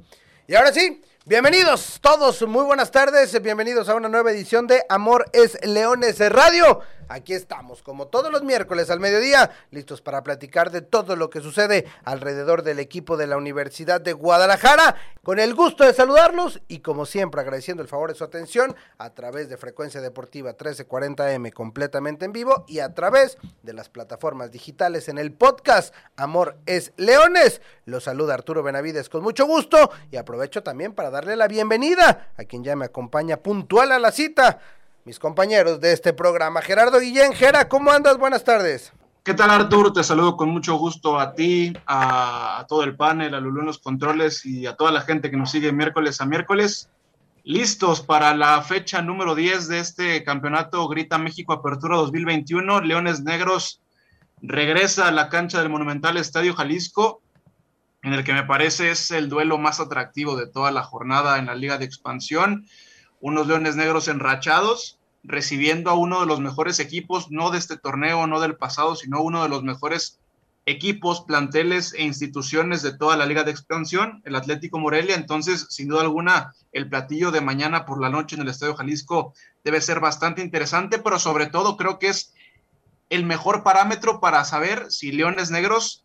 Y 0.47 0.55
ahora 0.55 0.73
sí, 0.73 1.03
bienvenidos 1.25 1.99
todos, 2.01 2.41
muy 2.47 2.63
buenas 2.63 2.89
tardes, 2.89 3.39
bienvenidos 3.39 3.87
a 3.87 3.93
una 3.93 4.09
nueva 4.09 4.31
edición 4.31 4.65
de 4.65 4.83
Amor 4.89 5.25
es 5.31 5.63
Leones 5.63 6.17
Radio. 6.31 6.81
Aquí 7.07 7.33
estamos, 7.33 7.83
como 7.83 8.07
todos 8.07 8.31
los 8.31 8.43
miércoles 8.43 8.89
al 8.89 8.99
mediodía, 8.99 9.51
listos 9.71 10.01
para 10.01 10.23
platicar 10.23 10.71
de 10.71 10.81
todo 10.81 11.15
lo 11.15 11.29
que 11.29 11.41
sucede 11.41 11.85
alrededor 12.03 12.63
del 12.63 12.79
equipo 12.79 13.15
de 13.15 13.27
la 13.27 13.37
Universidad 13.37 14.01
de 14.01 14.13
Guadalajara. 14.13 14.95
Con 15.23 15.39
el 15.39 15.53
gusto 15.53 15.83
de 15.83 15.93
saludarlos 15.93 16.61
y 16.67 16.79
como 16.79 17.05
siempre 17.05 17.41
agradeciendo 17.41 17.83
el 17.83 17.89
favor 17.89 18.09
de 18.09 18.15
su 18.15 18.23
atención 18.23 18.75
a 18.97 19.11
través 19.11 19.49
de 19.49 19.57
Frecuencia 19.57 20.01
Deportiva 20.01 20.55
1340M 20.57 21.51
completamente 21.53 22.25
en 22.25 22.31
vivo 22.31 22.65
y 22.67 22.79
a 22.79 22.93
través 22.93 23.37
de 23.63 23.73
las 23.73 23.89
plataformas 23.89 24.51
digitales 24.51 25.07
en 25.09 25.17
el 25.17 25.31
podcast 25.31 25.93
Amor 26.15 26.57
es 26.65 26.91
Leones. 26.97 27.61
Los 27.85 28.05
saluda 28.05 28.33
Arturo 28.33 28.63
Benavides 28.63 29.09
con 29.09 29.23
mucho 29.23 29.45
gusto 29.45 29.91
y 30.11 30.17
aprovecho 30.17 30.63
también 30.63 30.93
para 30.93 31.09
darle 31.09 31.35
la 31.35 31.47
bienvenida 31.47 32.31
a 32.37 32.43
quien 32.45 32.63
ya 32.63 32.75
me 32.75 32.85
acompaña 32.85 33.37
puntual 33.37 33.91
a 33.91 33.99
la 33.99 34.11
cita 34.11 34.59
mis 35.05 35.19
compañeros 35.19 35.79
de 35.79 35.93
este 35.93 36.13
programa. 36.13 36.63
Gerardo 36.63 36.99
Guillén, 36.99 37.31
Gera, 37.33 37.69
¿cómo 37.69 37.91
andas? 37.91 38.17
Buenas 38.17 38.43
tardes. 38.43 38.91
¿Qué 39.23 39.35
tal 39.35 39.51
Arturo? 39.51 39.93
Te 39.93 40.03
saludo 40.03 40.35
con 40.35 40.49
mucho 40.49 40.77
gusto 40.77 41.19
a 41.19 41.33
ti, 41.35 41.73
a, 41.85 42.65
todo 42.67 42.83
el 42.83 42.95
panel, 42.95 43.35
a 43.35 43.39
Lulú 43.39 43.59
en 43.59 43.67
los 43.67 43.77
controles 43.77 44.43
y 44.47 44.65
a 44.65 44.75
toda 44.75 44.91
la 44.91 45.01
gente 45.01 45.29
que 45.29 45.37
nos 45.37 45.51
sigue 45.51 45.71
miércoles 45.71 46.21
a 46.21 46.25
miércoles. 46.25 46.89
Listos 47.43 48.01
para 48.01 48.35
la 48.35 48.59
fecha 48.63 49.03
número 49.03 49.35
10 49.35 49.67
de 49.67 49.79
este 49.79 50.23
campeonato 50.23 50.87
Grita 50.87 51.19
México 51.19 51.53
Apertura 51.53 51.97
2021. 51.97 52.81
Leones 52.81 53.21
Negros 53.21 53.81
regresa 54.41 55.07
a 55.07 55.11
la 55.11 55.29
cancha 55.29 55.59
del 55.59 55.69
Monumental 55.69 56.17
Estadio 56.17 56.55
Jalisco, 56.55 57.21
en 58.01 58.13
el 58.13 58.23
que 58.23 58.33
me 58.33 58.43
parece 58.43 58.89
es 58.89 59.11
el 59.11 59.29
duelo 59.29 59.59
más 59.59 59.79
atractivo 59.79 60.35
de 60.35 60.47
toda 60.47 60.71
la 60.71 60.81
jornada 60.81 61.37
en 61.37 61.45
la 61.45 61.53
Liga 61.53 61.77
de 61.77 61.85
Expansión 61.85 62.65
unos 63.25 63.47
Leones 63.47 63.75
Negros 63.75 64.07
enrachados, 64.07 64.94
recibiendo 65.27 65.89
a 65.89 65.95
uno 65.95 66.21
de 66.21 66.25
los 66.25 66.39
mejores 66.39 66.79
equipos, 66.79 67.31
no 67.31 67.51
de 67.51 67.57
este 67.57 67.77
torneo, 67.77 68.27
no 68.27 68.39
del 68.39 68.55
pasado, 68.55 68.95
sino 68.95 69.21
uno 69.21 69.43
de 69.43 69.49
los 69.49 69.63
mejores 69.63 70.19
equipos, 70.65 71.21
planteles 71.21 71.93
e 71.93 72.03
instituciones 72.03 72.81
de 72.81 72.97
toda 72.97 73.17
la 73.17 73.25
liga 73.25 73.43
de 73.43 73.51
expansión, 73.51 74.21
el 74.25 74.35
Atlético 74.35 74.79
Morelia. 74.79 75.15
Entonces, 75.15 75.67
sin 75.69 75.87
duda 75.87 76.01
alguna, 76.01 76.53
el 76.71 76.89
platillo 76.89 77.31
de 77.31 77.41
mañana 77.41 77.85
por 77.85 78.01
la 78.01 78.09
noche 78.09 78.35
en 78.35 78.41
el 78.41 78.49
Estadio 78.49 78.75
Jalisco 78.75 79.33
debe 79.63 79.81
ser 79.81 79.99
bastante 79.99 80.41
interesante, 80.41 80.99
pero 80.99 81.19
sobre 81.19 81.47
todo 81.47 81.77
creo 81.77 81.99
que 81.99 82.07
es 82.07 82.33
el 83.09 83.25
mejor 83.25 83.63
parámetro 83.63 84.19
para 84.19 84.43
saber 84.43 84.91
si 84.91 85.11
Leones 85.11 85.51
Negros 85.51 86.03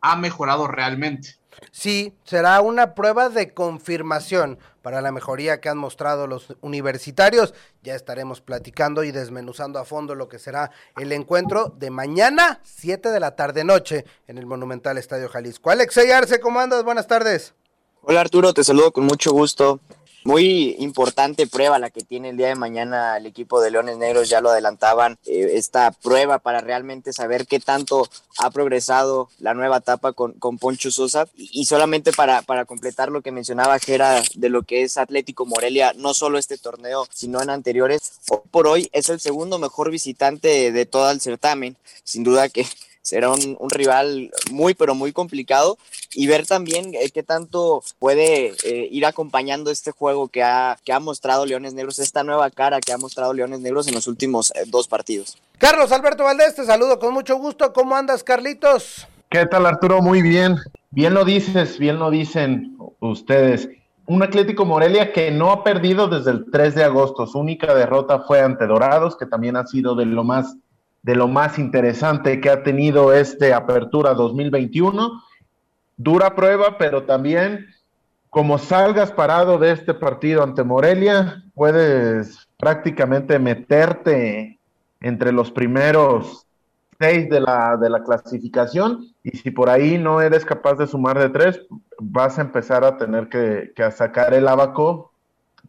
ha 0.00 0.16
mejorado 0.16 0.66
realmente. 0.66 1.37
Sí, 1.70 2.14
será 2.24 2.60
una 2.60 2.94
prueba 2.94 3.28
de 3.28 3.52
confirmación 3.52 4.58
para 4.82 5.00
la 5.00 5.12
mejoría 5.12 5.60
que 5.60 5.68
han 5.68 5.78
mostrado 5.78 6.26
los 6.26 6.56
universitarios. 6.60 7.54
Ya 7.82 7.94
estaremos 7.94 8.40
platicando 8.40 9.04
y 9.04 9.12
desmenuzando 9.12 9.78
a 9.78 9.84
fondo 9.84 10.14
lo 10.14 10.28
que 10.28 10.38
será 10.38 10.70
el 10.96 11.12
encuentro 11.12 11.74
de 11.76 11.90
mañana, 11.90 12.60
7 12.64 13.10
de 13.10 13.20
la 13.20 13.36
tarde 13.36 13.64
noche, 13.64 14.04
en 14.26 14.38
el 14.38 14.46
Monumental 14.46 14.98
Estadio 14.98 15.28
Jalisco. 15.28 15.70
Alex 15.70 15.98
Arce, 15.98 16.40
¿cómo 16.40 16.60
andas? 16.60 16.84
Buenas 16.84 17.06
tardes. 17.06 17.54
Hola 18.02 18.20
Arturo, 18.20 18.54
te 18.54 18.64
saludo 18.64 18.92
con 18.92 19.04
mucho 19.04 19.32
gusto. 19.32 19.80
Muy 20.24 20.76
importante 20.78 21.46
prueba 21.46 21.78
la 21.78 21.90
que 21.90 22.02
tiene 22.02 22.30
el 22.30 22.36
día 22.36 22.48
de 22.48 22.54
mañana 22.54 23.16
el 23.16 23.26
equipo 23.26 23.60
de 23.60 23.70
Leones 23.70 23.96
Negros, 23.96 24.28
ya 24.28 24.40
lo 24.40 24.50
adelantaban, 24.50 25.18
eh, 25.26 25.52
esta 25.54 25.90
prueba 25.90 26.38
para 26.38 26.60
realmente 26.60 27.12
saber 27.12 27.46
qué 27.46 27.60
tanto 27.60 28.08
ha 28.38 28.50
progresado 28.50 29.30
la 29.38 29.54
nueva 29.54 29.78
etapa 29.78 30.12
con, 30.12 30.32
con 30.32 30.58
Poncho 30.58 30.90
Sosa. 30.90 31.28
Y, 31.36 31.66
solamente 31.66 32.12
para, 32.12 32.42
para 32.42 32.64
completar 32.64 33.10
lo 33.10 33.22
que 33.22 33.32
mencionaba 33.32 33.78
Jera 33.78 34.22
de 34.34 34.48
lo 34.48 34.62
que 34.62 34.82
es 34.82 34.98
Atlético 34.98 35.46
Morelia, 35.46 35.92
no 35.96 36.14
solo 36.14 36.38
este 36.38 36.58
torneo, 36.58 37.06
sino 37.12 37.40
en 37.40 37.50
anteriores, 37.50 38.20
por 38.50 38.66
hoy 38.66 38.88
es 38.92 39.08
el 39.08 39.20
segundo 39.20 39.58
mejor 39.58 39.90
visitante 39.90 40.72
de 40.72 40.86
todo 40.86 41.10
el 41.10 41.20
certamen. 41.20 41.76
Sin 42.04 42.24
duda 42.24 42.48
que 42.48 42.66
será 43.08 43.30
un, 43.30 43.70
rival 43.70 44.30
muy, 44.50 44.74
pero 44.74 44.94
muy 44.94 45.12
complicado 45.12 45.78
y 46.14 46.26
ver 46.26 46.46
también 46.46 46.94
eh, 46.94 47.10
qué 47.12 47.22
tanto 47.22 47.82
puede 47.98 48.54
eh, 48.64 48.88
ir 48.90 49.06
acompañando 49.06 49.70
este 49.70 49.92
juego 49.92 50.28
que 50.28 50.42
ha, 50.42 50.78
que 50.84 50.92
ha 50.92 51.00
mostrado 51.00 51.46
Leones 51.46 51.74
Negros, 51.74 51.98
esta 51.98 52.22
nueva 52.22 52.50
cara 52.50 52.80
que 52.80 52.92
ha 52.92 52.98
mostrado 52.98 53.32
Leones 53.32 53.60
Negros 53.60 53.88
en 53.88 53.94
los 53.94 54.06
últimos 54.06 54.50
eh, 54.50 54.64
dos 54.66 54.88
partidos. 54.88 55.38
Carlos 55.56 55.90
Alberto 55.90 56.24
Valdés, 56.24 56.54
te 56.54 56.64
saludo 56.64 56.98
con 56.98 57.14
mucho 57.14 57.36
gusto. 57.36 57.72
¿Cómo 57.72 57.96
andas, 57.96 58.22
Carlitos? 58.22 59.08
¿Qué 59.30 59.46
tal, 59.46 59.66
Arturo? 59.66 60.02
Muy 60.02 60.22
bien. 60.22 60.56
Bien 60.90 61.14
lo 61.14 61.24
dices, 61.24 61.78
bien 61.78 61.98
lo 61.98 62.10
dicen 62.10 62.76
ustedes. 63.00 63.68
Un 64.06 64.22
Atlético 64.22 64.64
Morelia 64.64 65.12
que 65.12 65.30
no 65.30 65.50
ha 65.50 65.64
perdido 65.64 66.08
desde 66.08 66.30
el 66.30 66.50
3 66.50 66.74
de 66.74 66.84
agosto. 66.84 67.26
Su 67.26 67.38
única 67.38 67.74
derrota 67.74 68.20
fue 68.20 68.40
ante 68.40 68.66
Dorados, 68.66 69.16
que 69.16 69.26
también 69.26 69.56
ha 69.56 69.66
sido 69.66 69.94
de 69.94 70.06
lo 70.06 70.24
más 70.24 70.56
de 71.08 71.16
lo 71.16 71.26
más 71.26 71.58
interesante 71.58 72.38
que 72.38 72.50
ha 72.50 72.62
tenido 72.62 73.14
este 73.14 73.54
Apertura 73.54 74.12
2021. 74.12 75.22
Dura 75.96 76.34
prueba, 76.34 76.76
pero 76.76 77.04
también 77.04 77.64
como 78.28 78.58
salgas 78.58 79.10
parado 79.10 79.56
de 79.56 79.72
este 79.72 79.94
partido 79.94 80.42
ante 80.42 80.64
Morelia, 80.64 81.44
puedes 81.54 82.46
prácticamente 82.58 83.38
meterte 83.38 84.58
entre 85.00 85.32
los 85.32 85.50
primeros 85.50 86.46
seis 87.00 87.30
de 87.30 87.40
la, 87.40 87.78
de 87.78 87.88
la 87.88 88.02
clasificación 88.02 89.06
y 89.22 89.30
si 89.30 89.50
por 89.50 89.70
ahí 89.70 89.96
no 89.96 90.20
eres 90.20 90.44
capaz 90.44 90.74
de 90.74 90.86
sumar 90.86 91.18
de 91.18 91.30
tres, 91.30 91.62
vas 91.98 92.38
a 92.38 92.42
empezar 92.42 92.84
a 92.84 92.98
tener 92.98 93.30
que, 93.30 93.72
que 93.74 93.90
sacar 93.92 94.34
el 94.34 94.46
abaco 94.46 95.10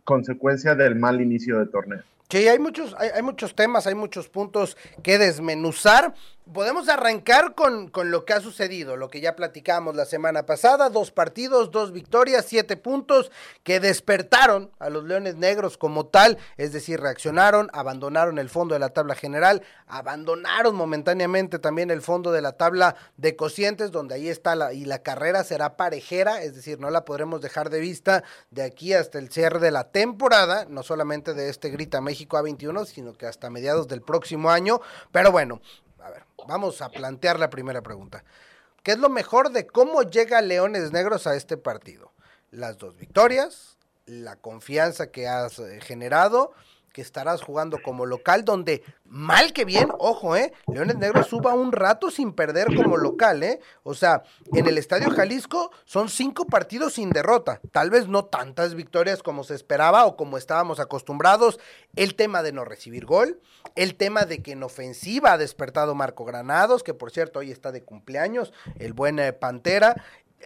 consecuencia 0.04 0.76
del 0.76 0.98
mal 0.98 1.22
inicio 1.22 1.60
de 1.60 1.68
torneo. 1.68 2.04
Sí, 2.32 2.48
hay 2.48 2.60
muchos, 2.60 2.96
hay, 3.00 3.10
hay, 3.10 3.24
muchos 3.24 3.56
temas, 3.56 3.88
hay 3.88 3.96
muchos 3.96 4.30
puntos 4.30 4.78
que 5.02 5.18
desmenuzar 5.18 6.14
podemos 6.54 6.90
arrancar 6.90 7.54
con, 7.56 7.90
con, 7.90 8.12
lo 8.12 8.26
que 8.26 8.34
ha 8.34 8.42
sucedido, 8.42 8.98
lo 8.98 9.10
que 9.10 9.22
ya 9.22 9.36
platicamos 9.36 9.96
la 9.96 10.06
semana 10.06 10.46
pasada, 10.46 10.90
dos 10.90 11.12
partidos, 11.12 11.72
dos 11.72 11.92
victorias, 11.92 12.46
siete 12.48 12.78
puntos 12.78 13.32
que 13.64 13.80
despertaron 13.80 14.72
a 14.80 14.90
los 14.90 15.04
Leones 15.04 15.36
Negros 15.36 15.78
como 15.78 16.08
tal, 16.08 16.38
es 16.58 16.74
decir, 16.74 17.00
reaccionaron, 17.00 17.70
abandonaron 17.74 18.40
el 18.40 18.50
fondo 18.50 18.74
de 18.74 18.80
la 18.80 18.90
tabla 18.90 19.16
general, 19.16 19.62
abandonaron 19.88 20.76
momentáneamente 20.76 21.60
también 21.60 21.92
el 21.92 22.02
fondo 22.02 22.32
de 22.32 22.42
la 22.42 22.54
tabla 22.54 22.96
de 23.18 23.36
cocientes, 23.36 23.92
donde 23.92 24.16
ahí 24.16 24.30
está 24.30 24.56
la, 24.56 24.74
y 24.74 24.86
la 24.86 25.00
carrera 25.00 25.44
será 25.44 25.78
parejera, 25.78 26.42
es 26.42 26.56
decir, 26.56 26.80
no 26.80 26.90
la 26.90 27.06
podremos 27.06 27.42
dejar 27.42 27.70
de 27.70 27.80
vista 27.80 28.24
de 28.52 28.64
aquí 28.64 28.94
hasta 28.94 29.20
el 29.20 29.30
cierre 29.30 29.60
de 29.60 29.72
la 29.72 29.92
temporada, 29.92 30.66
no 30.70 30.84
solamente 30.84 31.34
de 31.34 31.50
este 31.50 31.70
Grita 31.70 32.02
México 32.02 32.38
A21, 32.38 32.86
sino 32.86 33.14
que 33.14 33.28
hasta 33.28 33.50
mediados 33.50 33.88
del 33.88 34.02
próximo 34.02 34.50
año, 34.50 34.82
pero 35.12 35.32
bueno, 35.32 35.62
a 35.89 35.89
vamos 36.50 36.82
a 36.82 36.90
plantear 36.90 37.40
la 37.40 37.50
primera 37.50 37.82
pregunta. 37.82 38.24
¿Qué 38.84 38.92
es 38.92 38.98
lo 38.98 39.10
mejor 39.10 39.52
de 39.52 39.68
cómo 39.68 40.02
llega 40.04 40.42
Leones 40.42 40.92
Negros 40.92 41.28
a 41.28 41.36
este 41.36 41.58
partido? 41.58 42.12
Las 42.52 42.78
dos 42.78 42.98
victorias, 42.98 43.78
la 44.06 44.36
confianza 44.36 45.12
que 45.12 45.28
has 45.28 45.60
eh, 45.60 45.80
generado 45.82 46.54
que 46.94 47.02
estarás 47.02 47.42
jugando 47.42 47.82
como 47.84 48.06
local, 48.06 48.46
donde 48.46 48.84
mal 49.06 49.54
que 49.54 49.66
bien, 49.66 49.90
ojo, 49.98 50.36
¿eh? 50.36 50.54
Leones 50.68 50.98
Negros 50.98 51.28
suba 51.28 51.54
un 51.54 51.72
rato 51.72 52.12
sin 52.12 52.34
perder 52.34 52.76
como 52.76 52.98
local, 52.98 53.44
¿eh? 53.44 53.60
O 53.84 53.94
sea, 53.94 54.24
en 54.54 54.68
el 54.68 54.78
Estadio 54.78 55.10
Jalisco 55.12 55.72
son 55.86 56.10
cinco 56.10 56.46
partidos 56.46 56.94
sin 56.94 57.10
derrota, 57.10 57.60
tal 57.72 57.90
vez 57.90 58.08
no 58.08 58.26
tantas 58.26 58.76
victorias 58.76 59.24
como 59.24 59.44
se 59.44 59.56
esperaba 59.56 60.06
o 60.06 60.16
como 60.16 60.38
estábamos 60.38 60.80
acostumbrados. 60.80 61.60
El 61.96 62.16
tema 62.16 62.44
de 62.44 62.52
no 62.52 62.66
recibir 62.66 63.06
gol, 63.06 63.42
el 63.76 63.96
tema 63.96 64.26
de 64.26 64.42
que 64.42 64.52
en 64.52 64.64
ofensiva 64.64 65.34
ha 65.34 65.38
despertado 65.38 65.96
Marco 65.96 66.26
Granados, 66.26 66.84
que 66.84 66.94
por 66.94 67.12
cierto 67.12 67.40
hoy 67.40 67.52
está 67.52 67.72
de 67.72 67.84
cumpleaños, 67.84 68.54
el 68.78 68.94
buen 68.94 69.20
eh, 69.20 69.34
Pantera. 69.34 69.96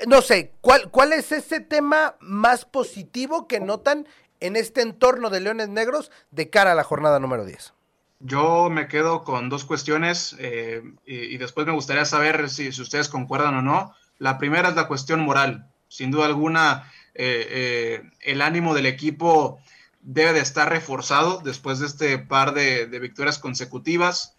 No 0.08 0.22
sé, 0.24 0.54
¿cuál, 0.62 0.90
¿cuál 0.90 1.14
es 1.14 1.32
ese 1.32 1.60
tema 1.60 2.16
más 2.20 2.66
positivo 2.66 3.48
que 3.48 3.60
notan 3.60 4.08
en 4.44 4.58
este 4.58 4.82
entorno 4.82 5.30
de 5.30 5.40
Leones 5.40 5.70
Negros 5.70 6.12
de 6.32 6.50
cara 6.50 6.74
a 6.74 6.76
la 6.76 6.84
jornada 6.84 7.18
número 7.18 7.46
10? 7.46 7.74
Yo 8.20 8.70
me 8.70 8.90
quedo 8.90 9.24
con 9.24 9.48
dos 9.48 9.64
cuestiones 9.64 10.36
eh, 10.38 10.84
y, 11.06 11.38
después 11.38 11.66
me 11.66 11.72
gustaría 11.72 12.04
saber 12.04 12.50
si, 12.50 12.68
ustedes 12.68 13.08
concuerdan 13.08 13.56
o 13.56 13.62
no. 13.62 13.96
La 14.18 14.38
primera 14.38 14.70
es 14.70 14.76
la 14.76 14.90
cuestión 14.90 15.22
moral. 15.22 15.68
Sin 15.88 16.12
duda 16.12 16.26
alguna, 16.26 16.92
eh, 17.14 17.48
eh, 17.50 18.10
el 18.20 18.42
ánimo 18.42 18.74
del 18.74 18.86
equipo 18.86 19.60
debe 20.02 20.34
de 20.34 20.42
estar 20.42 20.70
reforzado 20.70 21.40
después 21.42 21.80
de 21.80 21.88
este 21.88 22.18
par 22.18 22.54
de, 22.54 22.86
victorias 23.00 23.40
consecutivas, 23.40 24.36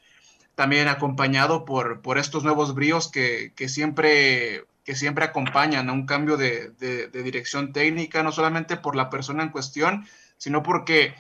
también 0.55 0.89
acompañado 0.89 1.65
por, 1.65 2.03
por 2.03 2.19
estos 2.19 2.45
nuevos 2.45 2.75
bríos 2.75 3.11
que, 3.11 3.55
que 3.57 3.71
siempre 3.71 4.67
que 4.85 4.95
siempre 4.95 5.25
acompañan 5.25 5.89
a 5.89 5.93
un 5.93 6.07
cambio 6.07 6.37
de, 6.37 6.73
dirección 7.13 7.73
técnica, 7.73 8.23
no 8.23 8.33
solamente 8.33 8.77
por 8.77 8.97
la 8.97 9.09
persona 9.09 9.43
en 9.43 9.49
cuestión, 9.49 10.07
sino 10.37 10.63
porque 10.63 11.15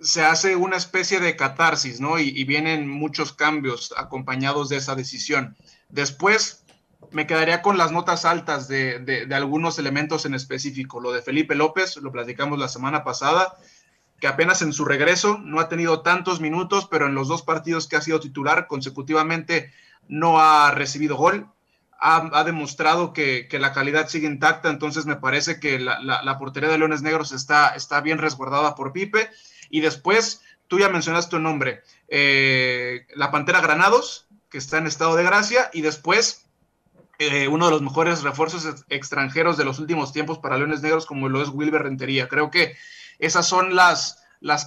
se 0.00 0.22
hace 0.22 0.54
una 0.54 0.76
especie 0.76 1.18
de 1.18 1.34
catarsis, 1.34 2.00
¿no? 2.00 2.18
Y, 2.18 2.44
vienen 2.44 2.88
muchos 2.88 3.32
cambios 3.32 3.94
acompañados 3.96 4.68
de 4.68 4.76
esa 4.76 4.94
decisión. 4.94 5.56
Después 5.88 6.64
me 7.10 7.26
quedaría 7.26 7.62
con 7.62 7.78
las 7.78 7.90
notas 7.90 8.24
altas 8.26 8.68
de, 8.68 8.98
de, 8.98 9.34
algunos 9.34 9.78
elementos 9.78 10.26
en 10.26 10.34
específico. 10.34 11.00
Lo 11.00 11.12
de 11.12 11.22
Felipe 11.22 11.54
López, 11.54 11.96
lo 11.96 12.12
platicamos 12.12 12.58
la 12.58 12.68
semana 12.68 13.02
pasada, 13.02 13.56
que 14.20 14.26
apenas 14.26 14.60
en 14.60 14.74
su 14.74 14.84
regreso 14.84 15.38
no 15.38 15.58
ha 15.60 15.70
tenido 15.70 16.02
tantos 16.02 16.40
minutos, 16.40 16.86
pero 16.90 17.06
en 17.06 17.14
los 17.14 17.28
dos 17.28 17.42
partidos 17.42 17.88
que 17.88 17.96
ha 17.96 18.02
sido 18.02 18.20
titular 18.20 18.66
consecutivamente 18.66 19.72
no 20.06 20.38
ha 20.40 20.70
recibido 20.72 21.16
gol 21.16 21.50
ha, 22.00 22.44
demostrado 22.44 23.12
que, 23.12 23.46
la 23.52 23.72
calidad 23.72 24.08
sigue 24.08 24.26
intacta, 24.26 24.70
entonces 24.70 25.04
me 25.06 25.16
parece 25.16 25.60
que 25.60 25.78
la, 25.78 26.38
portería 26.38 26.70
de 26.70 26.78
Leones 26.78 27.02
Negros 27.02 27.32
está, 27.32 28.00
bien 28.02 28.18
resguardada 28.18 28.74
por 28.74 28.92
Pipe. 28.92 29.30
Y 29.68 29.80
después, 29.80 30.40
tú 30.66 30.78
ya 30.78 30.88
mencionaste 30.88 31.36
un 31.36 31.44
nombre, 31.44 31.82
eh, 32.08 33.06
la 33.14 33.30
Pantera 33.30 33.60
Granados, 33.60 34.26
que 34.48 34.58
está 34.58 34.78
en 34.78 34.86
estado 34.86 35.14
de 35.14 35.24
gracia, 35.24 35.70
y 35.72 35.82
después 35.82 36.46
eh, 37.18 37.48
uno 37.48 37.66
de 37.66 37.72
los 37.72 37.82
mejores 37.82 38.22
refuerzos 38.22 38.84
extranjeros 38.88 39.58
de 39.58 39.64
los 39.64 39.78
últimos 39.78 40.12
tiempos 40.12 40.38
para 40.38 40.56
Leones 40.56 40.80
Negros, 40.80 41.06
como 41.06 41.28
lo 41.28 41.42
es 41.42 41.50
Wilber 41.50 41.82
Rentería. 41.82 42.28
Creo 42.28 42.50
que 42.50 42.76
esas 43.18 43.46
son 43.46 43.74
las 43.74 44.16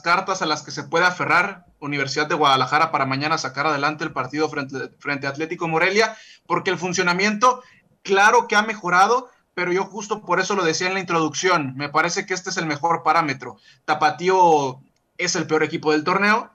cartas 0.04 0.44
a 0.44 0.46
las 0.46 0.62
que 0.62 0.72
se 0.72 0.84
puede 0.84 1.06
aferrar 1.06 1.66
Universidad 1.86 2.28
de 2.28 2.36
Guadalajara 2.36 2.92
para 2.92 3.06
mañana 3.06 3.38
sacar 3.38 3.68
adelante 3.68 4.04
el 4.04 4.14
partido 4.14 4.50
frente, 4.50 4.90
frente 5.00 5.28
a 5.28 5.32
Atlético 5.32 5.68
Morelia, 5.68 6.16
porque 6.46 6.72
el 6.72 6.78
funcionamiento, 6.78 7.62
claro 8.02 8.48
que 8.48 8.56
ha 8.56 8.62
mejorado, 8.62 9.30
pero 9.54 9.72
yo 9.72 9.84
justo 9.84 10.26
por 10.26 10.40
eso 10.40 10.56
lo 10.56 10.64
decía 10.64 10.88
en 10.88 10.94
la 10.94 11.00
introducción, 11.00 11.74
me 11.76 11.90
parece 11.90 12.26
que 12.26 12.34
este 12.34 12.50
es 12.50 12.58
el 12.58 12.66
mejor 12.66 13.04
parámetro. 13.04 13.58
Tapatío 13.86 14.82
es 15.18 15.36
el 15.36 15.46
peor 15.46 15.64
equipo 15.64 15.92
del 15.92 16.04
torneo 16.04 16.52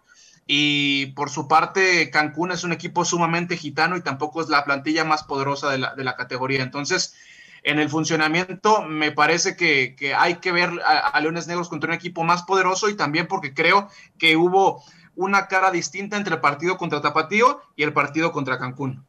y 0.46 1.06
por 1.12 1.30
su 1.30 1.46
parte 1.46 2.10
Cancún 2.10 2.50
es 2.50 2.64
un 2.64 2.72
equipo 2.72 3.04
sumamente 3.04 3.56
gitano 3.56 3.96
y 3.96 4.02
tampoco 4.02 4.40
es 4.40 4.48
la 4.48 4.64
plantilla 4.64 5.04
más 5.04 5.24
poderosa 5.24 5.70
de 5.70 5.78
la, 5.78 5.94
de 5.94 6.04
la 6.04 6.16
categoría. 6.16 6.62
Entonces, 6.62 7.14
en 7.62 7.78
el 7.78 7.88
funcionamiento 7.88 8.82
me 8.82 9.12
parece 9.12 9.56
que, 9.56 10.14
hay 10.16 10.36
que 10.36 10.52
ver 10.52 10.70
a, 10.84 11.20
Leones 11.20 11.46
Negros 11.46 11.68
contra 11.68 11.90
un 11.90 11.94
equipo 11.94 12.24
más 12.24 12.42
poderoso 12.42 12.88
y 12.88 12.96
también 12.96 13.26
porque 13.26 13.54
creo 13.54 13.88
que 14.18 14.36
hubo 14.36 14.82
una 15.18 15.48
cara 15.48 15.72
distinta 15.72 16.16
entre 16.16 16.36
el 16.36 16.40
partido 16.40 16.78
contra 16.78 17.02
Tapatío 17.02 17.60
y 17.74 17.82
el 17.82 17.92
partido 17.92 18.30
contra 18.30 18.58
Cancún. 18.58 19.04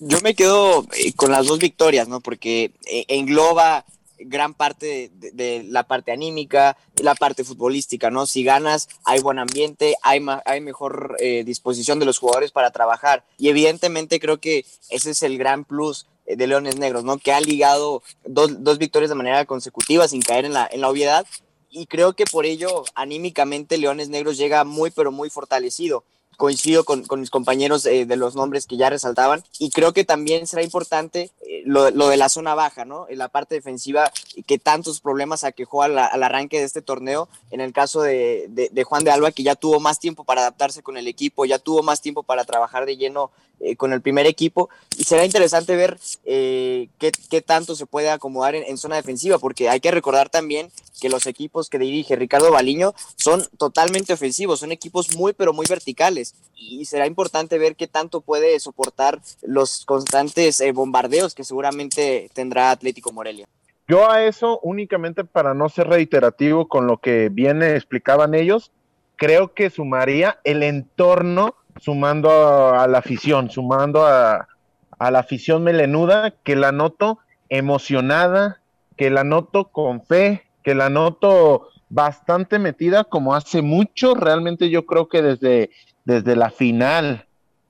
Yo 0.00 0.18
me 0.20 0.34
quedo 0.34 0.84
eh, 0.98 1.12
con 1.14 1.30
las 1.30 1.46
dos 1.46 1.60
victorias, 1.60 2.08
¿no? 2.08 2.20
Porque 2.20 2.72
eh, 2.90 3.04
engloba 3.06 3.84
gran 4.18 4.54
parte 4.54 5.10
de, 5.14 5.64
la 5.68 5.84
parte 5.84 6.10
anímica, 6.10 6.76
la 7.00 7.14
parte 7.14 7.44
futbolística, 7.44 8.10
¿no? 8.10 8.26
Si 8.26 8.42
ganas, 8.42 8.88
hay 9.04 9.20
buen 9.20 9.38
ambiente, 9.38 9.94
hay, 10.02 10.20
hay 10.44 10.60
mejor 10.60 11.16
eh, 11.20 11.44
disposición 11.44 12.00
de 12.00 12.06
los 12.06 12.18
jugadores 12.18 12.50
para 12.50 12.72
trabajar. 12.72 13.24
Y 13.38 13.48
evidentemente 13.48 14.18
creo 14.18 14.40
que 14.40 14.66
ese 14.90 15.12
es 15.12 15.22
el 15.22 15.38
gran 15.38 15.64
plus 15.64 16.08
de 16.26 16.46
Leones 16.46 16.76
Negros, 16.76 17.04
¿no? 17.04 17.18
Que 17.18 17.32
ha 17.32 17.40
ligado 17.40 18.02
dos, 18.24 18.64
dos 18.64 18.78
victorias 18.78 19.10
de 19.10 19.16
manera 19.16 19.44
consecutiva 19.44 20.08
sin 20.08 20.22
caer 20.22 20.44
en 20.44 20.54
la, 20.54 20.68
en 20.70 20.80
la 20.80 20.88
obviedad. 20.88 21.24
Y 21.72 21.86
creo 21.86 22.12
que 22.12 22.26
por 22.26 22.46
ello, 22.46 22.84
anímicamente, 22.94 23.78
Leones 23.78 24.10
Negros 24.10 24.36
llega 24.36 24.62
muy, 24.62 24.90
pero 24.90 25.10
muy 25.10 25.30
fortalecido 25.30 26.04
coincido 26.36 26.84
con, 26.84 27.04
con 27.04 27.20
mis 27.20 27.30
compañeros 27.30 27.86
eh, 27.86 28.06
de 28.06 28.16
los 28.16 28.34
nombres 28.34 28.66
que 28.66 28.76
ya 28.76 28.90
resaltaban 28.90 29.44
y 29.58 29.70
creo 29.70 29.92
que 29.92 30.04
también 30.04 30.46
será 30.46 30.62
importante 30.62 31.30
eh, 31.46 31.62
lo, 31.64 31.90
lo, 31.90 32.08
de 32.08 32.16
la 32.16 32.28
zona 32.28 32.54
baja, 32.54 32.84
¿no? 32.84 33.06
En 33.08 33.18
la 33.18 33.28
parte 33.28 33.54
defensiva 33.54 34.10
que 34.46 34.58
tantos 34.58 35.00
problemas 35.00 35.44
aquejó 35.44 35.82
al, 35.82 35.96
arranque 35.98 36.58
de 36.58 36.64
este 36.64 36.82
torneo, 36.82 37.28
en 37.50 37.60
el 37.60 37.72
caso 37.72 38.02
de, 38.02 38.46
de, 38.48 38.84
Juan 38.84 39.04
de 39.04 39.10
Alba, 39.10 39.30
que 39.30 39.42
ya 39.42 39.54
tuvo 39.54 39.78
más 39.78 40.00
tiempo 40.00 40.24
para 40.24 40.40
adaptarse 40.40 40.82
con 40.82 40.96
el 40.96 41.06
equipo, 41.06 41.44
ya 41.44 41.58
tuvo 41.58 41.82
más 41.82 42.00
tiempo 42.00 42.22
para 42.22 42.44
trabajar 42.44 42.86
de 42.86 42.96
lleno 42.96 43.30
eh, 43.62 43.76
con 43.76 43.92
el 43.92 44.02
primer 44.02 44.26
equipo 44.26 44.68
y 44.98 45.04
será 45.04 45.24
interesante 45.24 45.76
ver 45.76 45.98
qué, 46.24 47.12
qué, 47.30 47.42
tanto 47.42 47.74
se 47.74 47.86
puede 47.86 48.10
acomodar 48.10 48.54
en, 48.54 48.64
en 48.64 48.76
zona 48.76 48.96
defensiva, 48.96 49.38
porque 49.38 49.68
hay 49.68 49.80
que 49.80 49.90
recordar 49.90 50.28
también 50.28 50.68
que 51.00 51.08
los 51.08 51.26
equipos 51.26 51.68
que 51.68 51.78
dirige 51.78 52.14
Ricardo 52.14 52.52
Baliño 52.52 52.94
son 53.16 53.42
totalmente 53.58 54.12
ofensivos, 54.12 54.60
son 54.60 54.70
equipos 54.70 55.16
muy 55.16 55.32
pero 55.32 55.52
muy 55.52 55.66
verticales 55.66 56.34
y 56.54 56.84
será 56.84 57.06
importante 57.06 57.58
ver 57.58 57.74
qué 57.74 57.88
tanto 57.88 58.20
puede 58.20 58.58
soportar 58.60 59.20
los 59.42 59.84
constantes 59.84 60.60
eh, 60.60 60.72
bombardeos 60.72 61.34
que 61.34 61.44
seguramente 61.44 62.30
tendrá 62.34 62.70
Atlético 62.70 63.12
Morelia. 63.12 63.46
Yo 63.88 64.10
a 64.10 64.24
eso 64.24 64.60
únicamente 64.62 65.24
para 65.24 65.54
no 65.54 65.68
ser 65.68 65.88
reiterativo 65.88 66.68
con 66.68 66.86
lo 66.86 66.98
que 66.98 67.28
bien 67.30 67.62
explicaban 67.62 68.34
ellos, 68.34 68.70
creo 69.16 69.54
que 69.54 69.70
sumaría 69.70 70.38
el 70.44 70.62
entorno 70.62 71.56
sumando 71.80 72.30
a, 72.30 72.86
la 72.86 72.98
afición, 72.98 73.50
sumando 73.50 74.06
a, 74.06 74.48
a 74.98 75.10
la 75.10 75.18
afición 75.18 75.64
melenuda 75.64 76.32
que 76.42 76.56
la 76.56 76.72
noto 76.72 77.18
emocionada, 77.48 78.60
que 78.96 79.10
la 79.10 79.24
noto 79.24 79.70
con 79.70 80.04
fe, 80.04 80.42
que 80.62 80.74
la 80.74 80.90
noto 80.90 81.68
bastante 81.88 82.58
metida 82.58 83.04
como 83.04 83.34
hace 83.34 83.60
mucho, 83.60 84.14
realmente 84.14 84.70
yo 84.70 84.86
creo 84.86 85.08
que 85.08 85.20
desde, 85.20 85.70
desde 86.04 86.36
la 86.36 86.50
final 86.50 87.26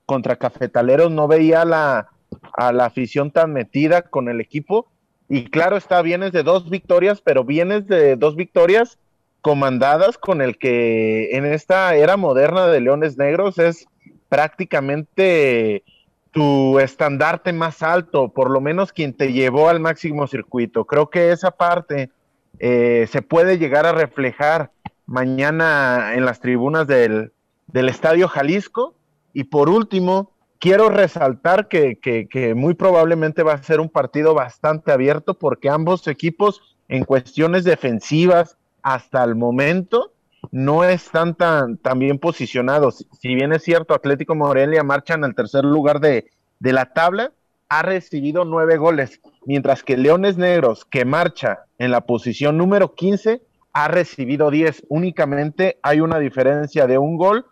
contra 0.07 0.37
Cafetaleros 0.37 1.11
no 1.11 1.27
veía 1.27 1.65
la, 1.65 2.11
a 2.55 2.73
la 2.73 2.87
afición 2.87 3.31
tan 3.31 3.53
metida 3.53 4.03
con 4.03 4.29
el 4.29 4.41
equipo. 4.41 4.93
Y 5.29 5.47
claro, 5.47 5.77
está, 5.77 6.03
vienes 6.03 6.33
de 6.33 6.43
dos 6.43 6.71
victorias, 6.71 7.21
pero 7.21 7.45
vienes 7.45 7.87
de 7.89 8.17
dos 8.17 8.37
victorias 8.37 8.99
comandadas 9.43 10.17
con 10.17 10.41
el 10.41 10.57
que 10.57 11.37
en 11.37 11.45
esta 11.45 11.95
era 11.95 12.17
moderna 12.17 12.69
de 12.69 12.81
Leones 12.81 13.19
Negros 13.19 13.59
es 13.59 13.87
prácticamente 14.29 15.83
tu 16.31 16.79
estandarte 16.79 17.53
más 17.53 17.83
alto, 17.83 18.31
por 18.31 18.51
lo 18.51 18.61
menos 18.61 18.93
quien 18.93 19.13
te 19.13 19.33
llevó 19.33 19.69
al 19.69 19.81
máximo 19.81 20.27
circuito. 20.27 20.87
Creo 20.87 21.11
que 21.11 21.31
esa 21.31 21.51
parte 21.51 22.11
eh, 22.59 23.07
se 23.11 23.21
puede 23.21 23.59
llegar 23.59 23.85
a 23.85 23.93
reflejar 23.93 24.71
mañana 25.07 26.15
en 26.15 26.25
las 26.25 26.41
tribunas 26.41 26.87
del, 26.87 27.33
Estadio 27.75 28.29
Jalisco. 28.29 28.95
Y 29.35 29.45
por 29.45 29.69
último, 29.69 30.31
quiero 30.59 30.89
resaltar 30.89 31.69
que, 31.69 31.99
que, 32.01 32.55
muy 32.55 32.75
probablemente 32.75 33.43
va 33.43 33.55
a 33.55 33.63
ser 33.63 33.81
un 33.81 33.89
partido 33.89 34.35
bastante 34.35 34.93
abierto 34.93 35.35
porque 35.35 35.69
ambos 35.69 36.07
equipos 36.07 36.63
en 36.89 37.05
cuestiones 37.05 37.65
defensivas 37.65 38.57
hasta 38.83 39.23
el 39.25 39.37
momento 39.37 40.13
no 40.51 40.85
están 40.85 41.35
tan, 41.35 41.79
bien 41.97 42.19
posicionados. 42.19 43.07
Si 43.19 43.35
bien 43.35 43.53
es 43.53 43.63
cierto, 43.63 43.95
Atlético 43.95 44.35
Morelia 44.35 44.83
marcha 44.83 45.15
en 45.15 45.25
el 45.25 45.35
tercer 45.35 45.65
lugar 45.65 46.01
de, 46.01 46.31
de 46.59 46.73
la 46.73 46.93
tabla, 46.93 47.33
ha 47.69 47.83
recibido 47.83 48.45
nueve 48.45 48.77
goles, 48.77 49.21
mientras 49.47 49.83
que 49.83 49.97
Leones 49.97 50.37
Negros, 50.37 50.85
que 50.85 51.05
marcha 51.05 51.61
en 51.79 51.91
la 51.91 52.03
posición 52.03 52.59
número 52.59 52.95
15, 52.95 53.41
ha 53.73 53.89
recibido 53.89 54.51
10. 54.51 54.85
Únicamente 54.89 55.79
hay 55.83 56.01
una 56.01 56.19
diferencia 56.19 56.87
de 56.87 56.99
un 56.99 57.17
gol 57.17 57.47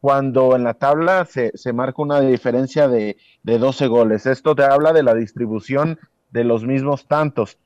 cuando 0.00 0.54
en 0.54 0.64
la 0.64 0.74
tabla 0.74 1.26
se, 1.26 1.52
marca 1.72 2.00
una 2.00 2.20
diferencia 2.20 2.88
de, 2.88 3.16
de 3.42 3.58
12 3.58 3.86
goles. 3.88 4.24
Esto 4.24 4.54
te 4.54 4.62
habla 4.62 4.92
de 4.92 5.02
la 5.02 5.14
distribución 5.14 5.98
de 6.30 6.44
los 6.44 6.64
mismos 6.64 7.06
tantos. 7.06 7.58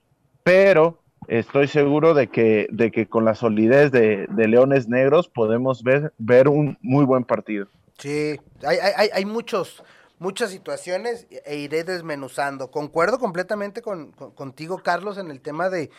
Pero 0.43 1.00
estoy 1.29 1.69
seguro 1.69 2.15
de 2.15 2.29
que, 2.29 2.67
de 2.71 2.91
que 2.91 3.07
con 3.07 3.25
la 3.25 3.35
solidez 3.35 3.91
de, 3.93 4.27
Leones 4.29 4.89
Negros 4.89 5.29
podemos 5.29 5.83
ver, 5.83 6.13
ver 6.19 6.49
un 6.49 6.79
muy 6.81 7.05
buen 7.05 7.25
partido. 7.25 7.67
Sí, 7.99 8.41
hay, 8.65 8.79
hay, 8.97 9.09
hay 9.13 9.25
muchos, 9.25 9.83
muchas 10.19 10.51
situaciones 10.51 11.27
e 11.45 11.57
iré 11.57 11.85
desmenuzando. 11.85 12.71
Concuerdo 12.71 13.19
completamente 13.19 13.83
con, 13.83 14.13
contigo, 14.13 14.83
Carlos, 14.83 15.19
en 15.19 15.31
el 15.31 15.41
tema 15.41 15.69
de, 15.69 15.91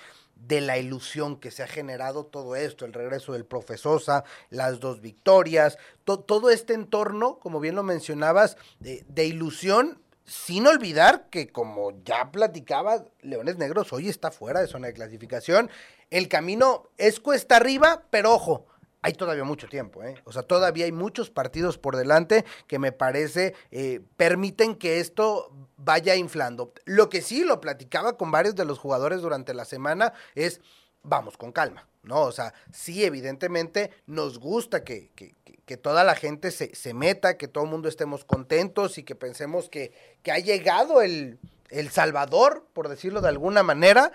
de 0.48 0.62
la 0.62 0.78
ilusión 0.78 1.40
que 1.40 1.52
se 1.52 1.64
ha 1.64 1.68
generado 1.68 2.26
todo 2.26 2.56
esto, 2.56 2.86
el 2.86 2.94
regreso 2.94 3.34
del 3.34 3.46
profesosa, 3.46 4.24
las 4.50 4.80
dos 4.80 5.02
victorias, 5.02 5.78
todo 6.04 6.50
este 6.50 6.74
entorno, 6.74 7.38
como 7.40 7.60
bien 7.60 7.76
lo 7.76 7.84
mencionabas, 7.84 8.58
de, 8.80 9.26
ilusión, 9.26 10.02
sin 10.26 10.68
olvidar 10.68 11.30
que 11.30 11.50
como 11.50 11.92
ya 12.04 12.32
platicaba, 12.32 13.06
Leones 13.22 13.58
Negros 13.58 13.92
hoy 13.94 14.10
está 14.10 14.32
fuera 14.32 14.62
de 14.62 14.68
zona 14.68 14.88
de 14.88 14.94
clasificación. 14.94 15.70
El 16.10 16.28
camino 16.28 16.90
es 16.98 17.20
cuesta 17.20 17.58
arriba, 17.58 18.04
pero 18.10 18.34
ojo, 18.34 18.66
hay 19.02 19.14
todavía 19.14 19.44
mucho 19.44 19.68
tiempo, 19.68 20.04
¿eh? 20.04 20.16
O 20.26 20.32
sea, 20.32 20.44
todavía 20.44 20.86
hay 20.86 20.92
muchos 20.92 21.30
partidos 21.30 21.78
por 21.78 21.96
delante 21.96 22.46
que 22.68 22.80
me 22.80 22.92
parece 22.92 23.56
eh, 23.72 24.02
permiten 24.16 24.76
que 24.76 25.00
esto 25.00 25.52
vaya 25.78 26.16
inflando. 26.16 26.74
Lo 26.86 27.10
que 27.10 27.22
sí 27.22 27.44
lo 27.44 27.62
platicaba 27.62 28.18
con 28.18 28.32
varios 28.32 28.56
de 28.56 28.66
los 28.66 28.78
jugadores 28.78 29.22
durante 29.22 29.54
la 29.54 29.66
semana 29.66 30.14
es, 30.36 30.62
vamos 31.02 31.36
con 31.38 31.52
calma, 31.52 31.88
¿no? 32.04 32.22
O 32.22 32.32
sea, 32.32 32.54
sí, 32.72 33.04
evidentemente 33.04 33.92
nos 34.06 34.40
gusta 34.40 34.84
que, 34.84 35.12
que, 35.16 35.36
que 35.66 35.78
toda 35.78 36.04
la 36.04 36.16
gente 36.16 36.52
se, 36.52 36.76
se, 36.76 36.94
meta, 36.94 37.38
que 37.38 37.48
todo 37.48 37.64
el 37.64 37.70
mundo 37.70 37.88
estemos 37.88 38.26
contentos 38.26 38.98
y 38.98 39.04
que 39.04 39.16
pensemos 39.16 39.70
que, 39.70 39.94
que 40.24 40.32
ha 40.32 40.40
llegado 40.40 41.02
el, 41.02 41.40
el 41.72 41.90
Salvador, 41.90 42.68
por 42.74 42.90
decirlo 42.90 43.22
de 43.22 43.30
alguna 43.30 43.64
manera, 43.64 44.12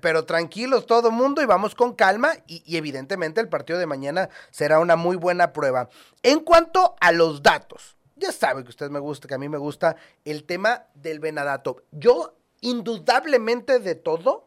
pero 0.00 0.24
tranquilos 0.24 0.86
todo 0.86 1.08
el 1.08 1.14
mundo 1.14 1.40
y 1.40 1.46
vamos 1.46 1.74
con 1.74 1.94
calma 1.94 2.32
y, 2.46 2.76
evidentemente 2.76 3.40
el 3.40 3.48
partido 3.48 3.78
de 3.78 3.86
mañana 3.86 4.28
será 4.50 4.80
una 4.80 4.96
muy 4.96 5.16
buena 5.16 5.52
prueba. 5.52 5.88
En 6.22 6.40
cuanto 6.40 6.96
a 7.00 7.12
los 7.12 7.42
datos, 7.42 7.96
ya 8.16 8.32
saben 8.32 8.64
que 8.64 8.70
ustedes 8.70 8.90
me 8.90 8.98
gusta, 8.98 9.28
que 9.28 9.34
a 9.34 9.38
mí 9.38 9.48
me 9.48 9.58
gusta 9.58 9.96
el 10.24 10.44
tema 10.44 10.86
del 10.94 11.20
Venadato. 11.20 11.84
Yo, 11.92 12.36
indudablemente 12.60 13.78
de 13.78 13.94
todo, 13.94 14.43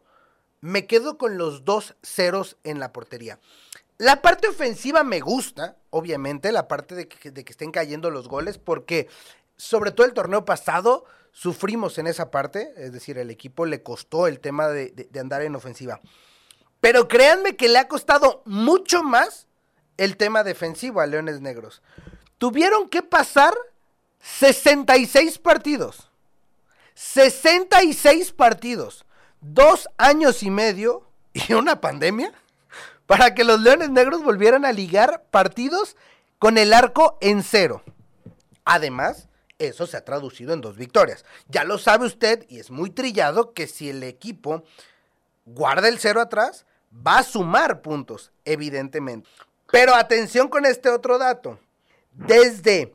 me 0.60 0.86
quedo 0.86 1.18
con 1.18 1.38
los 1.38 1.64
dos 1.64 1.94
ceros 2.02 2.56
en 2.64 2.80
la 2.80 2.92
portería. 2.92 3.38
La 3.96 4.22
parte 4.22 4.48
ofensiva 4.48 5.02
me 5.02 5.20
gusta, 5.20 5.76
obviamente, 5.90 6.52
la 6.52 6.68
parte 6.68 6.94
de 6.94 7.08
que, 7.08 7.32
estén 7.50 7.72
cayendo 7.72 8.10
los 8.10 8.28
goles, 8.28 8.58
porque 8.58 9.08
sobre 9.56 9.90
todo 9.90 10.06
el 10.06 10.14
torneo 10.14 10.44
pasado 10.44 11.04
Sufrimos 11.38 11.98
en 11.98 12.08
esa 12.08 12.32
parte, 12.32 12.72
es 12.76 12.92
decir, 12.92 13.16
el 13.16 13.30
equipo 13.30 13.64
le 13.64 13.80
costó 13.82 14.26
el 14.26 14.40
tema 14.40 14.66
de, 14.66 15.08
andar 15.20 15.42
en 15.42 15.54
ofensiva. 15.54 16.00
Pero 16.80 17.06
créanme 17.06 17.54
que 17.54 17.68
le 17.68 17.78
ha 17.78 17.86
costado 17.86 18.42
mucho 18.44 19.04
más 19.04 19.46
el 19.98 20.16
tema 20.16 20.42
defensivo 20.42 21.00
a 21.00 21.06
Leones 21.06 21.40
Negros. 21.40 21.80
Tuvieron 22.38 22.88
que 22.88 23.04
pasar 23.04 23.54
66 24.20 25.38
partidos. 25.38 26.10
66 26.94 28.32
partidos. 28.32 29.06
Dos 29.40 29.88
años 29.96 30.42
y 30.42 30.50
medio 30.50 31.08
y 31.32 31.52
una 31.54 31.80
pandemia 31.80 32.32
para 33.06 33.34
que 33.34 33.44
los 33.44 33.60
Leones 33.60 33.90
Negros 33.90 34.22
volvieran 34.22 34.64
a 34.64 34.72
ligar 34.72 35.24
partidos 35.30 35.96
con 36.38 36.58
el 36.58 36.72
arco 36.72 37.16
en 37.20 37.42
cero. 37.42 37.82
Además, 38.64 39.28
eso 39.58 39.86
se 39.86 39.96
ha 39.96 40.04
traducido 40.04 40.52
en 40.52 40.60
dos 40.60 40.76
victorias. 40.76 41.24
Ya 41.48 41.64
lo 41.64 41.78
sabe 41.78 42.06
usted 42.06 42.44
y 42.48 42.58
es 42.60 42.70
muy 42.70 42.90
trillado 42.90 43.52
que 43.54 43.66
si 43.66 43.90
el 43.90 44.02
equipo 44.02 44.64
guarda 45.46 45.88
el 45.88 45.98
cero 45.98 46.20
atrás, 46.20 46.66
va 46.94 47.18
a 47.18 47.22
sumar 47.22 47.80
puntos, 47.80 48.30
evidentemente. 48.44 49.28
Pero 49.70 49.94
atención 49.94 50.48
con 50.48 50.66
este 50.66 50.88
otro 50.90 51.18
dato. 51.18 51.58
Desde 52.12 52.94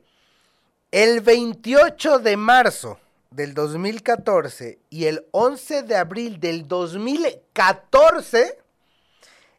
el 0.91 1.21
28 1.21 2.19
de 2.19 2.37
marzo 2.37 2.99
del 3.35 3.53
2014 3.53 4.79
y 4.89 5.05
el 5.05 5.25
11 5.31 5.83
de 5.83 5.95
abril 5.95 6.39
del 6.39 6.67
2014, 6.67 8.59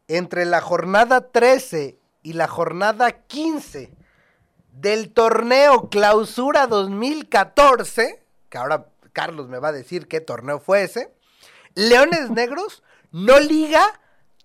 entre 0.06 0.44
la 0.44 0.60
jornada 0.60 1.32
13 1.32 1.98
y 2.22 2.34
la 2.34 2.46
jornada 2.46 3.12
15 3.12 3.92
del 4.72 5.12
torneo 5.12 5.88
Clausura 5.88 6.66
2014, 6.66 8.22
que 8.48 8.58
ahora 8.58 8.86
Carlos 9.12 9.48
me 9.48 9.58
va 9.58 9.68
a 9.68 9.72
decir 9.72 10.06
qué 10.06 10.20
torneo 10.20 10.60
fue 10.60 10.84
ese, 10.84 11.12
Leones 11.74 12.30
Negros 12.30 12.82
no 13.10 13.40
liga 13.40 14.00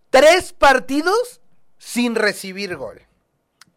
tres 0.10 0.54
partidos 0.54 1.42
sin 1.78 2.16
recibir 2.16 2.76
gol. 2.76 3.04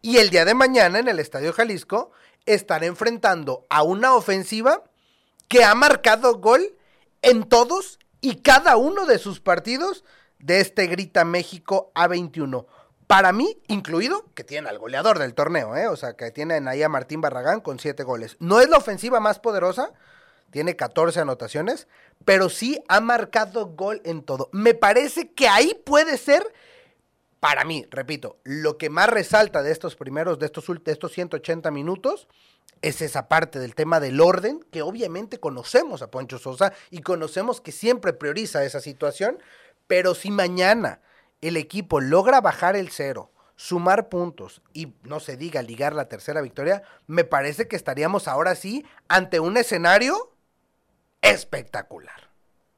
Y 0.01 0.17
el 0.17 0.31
día 0.31 0.45
de 0.45 0.53
mañana 0.53 0.99
en 0.99 1.07
el 1.07 1.19
Estadio 1.19 1.53
Jalisco 1.53 2.11
estará 2.45 2.85
enfrentando 2.87 3.65
a 3.69 3.83
una 3.83 4.15
ofensiva 4.15 4.83
que 5.53 5.63
ha 5.63 5.75
marcado 5.75 6.39
gol 6.39 6.75
en 7.21 7.43
todos 7.43 7.99
y 8.21 8.37
cada 8.37 8.75
uno 8.75 9.05
de 9.05 9.19
sus 9.19 9.39
partidos 9.39 10.03
de 10.39 10.61
este 10.61 10.87
Grita 10.87 11.25
México 11.25 11.91
A21 11.93 12.65
para 13.05 13.31
mí, 13.33 13.61
incluido 13.67 14.25
que 14.33 14.43
tienen 14.43 14.67
al 14.67 14.79
goleador 14.79 15.19
del 15.19 15.35
torneo, 15.35 15.75
¿eh? 15.75 15.87
o 15.87 15.95
sea, 15.95 16.15
que 16.15 16.31
tienen 16.31 16.67
ahí 16.67 16.81
a 16.81 16.89
Martín 16.89 17.21
Barragán 17.21 17.61
con 17.61 17.77
siete 17.77 18.01
goles. 18.01 18.35
No 18.39 18.61
es 18.61 18.69
la 18.69 18.77
ofensiva 18.77 19.19
más 19.19 19.37
poderosa, 19.37 19.93
tiene 20.49 20.75
14 20.75 21.19
anotaciones, 21.19 21.87
pero 22.25 22.49
sí 22.49 22.81
ha 22.87 22.99
marcado 22.99 23.67
gol 23.67 24.01
en 24.05 24.23
todo. 24.23 24.49
Me 24.53 24.73
parece 24.73 25.33
que 25.33 25.47
ahí 25.47 25.79
puede 25.85 26.17
ser, 26.17 26.51
para 27.39 27.63
mí, 27.63 27.85
repito, 27.91 28.39
lo 28.43 28.79
que 28.79 28.89
más 28.89 29.07
resalta 29.07 29.61
de 29.61 29.71
estos 29.71 29.95
primeros, 29.95 30.39
de 30.39 30.47
estos, 30.47 30.65
de 30.83 30.91
estos 30.91 31.11
180 31.11 31.69
minutos, 31.69 32.27
es 32.83 33.01
esa 33.01 33.27
parte 33.27 33.59
del 33.59 33.75
tema 33.75 33.99
del 33.99 34.21
orden, 34.21 34.63
que 34.69 34.83
obviamente 34.83 35.39
conocemos 35.39 36.01
a 36.01 36.11
Poncho 36.11 36.37
Sosa 36.37 36.73
y 36.91 36.99
conocemos 37.01 37.61
que 37.61 37.71
siempre 37.71 38.13
prioriza 38.13 38.63
esa 38.65 38.81
situación, 38.81 39.39
pero 39.87 40.13
si 40.13 40.29
mañana 40.29 40.99
el 41.41 41.55
equipo 41.57 42.01
logra 42.01 42.41
bajar 42.41 42.75
el 42.75 42.89
cero, 42.89 43.31
sumar 43.55 44.09
puntos 44.09 44.61
y 44.73 44.93
no 45.03 45.21
se 45.21 45.37
diga 45.37 45.61
ligar 45.61 45.95
la 45.95 46.09
tercera 46.09 46.41
victoria, 46.41 46.83
me 47.07 47.23
parece 47.23 47.69
que 47.69 47.77
estaríamos 47.77 48.27
ahora 48.27 48.53
sí 48.53 48.85
ante 49.07 49.39
un 49.39 49.55
escenario 49.55 50.33
espectacular. 51.21 52.29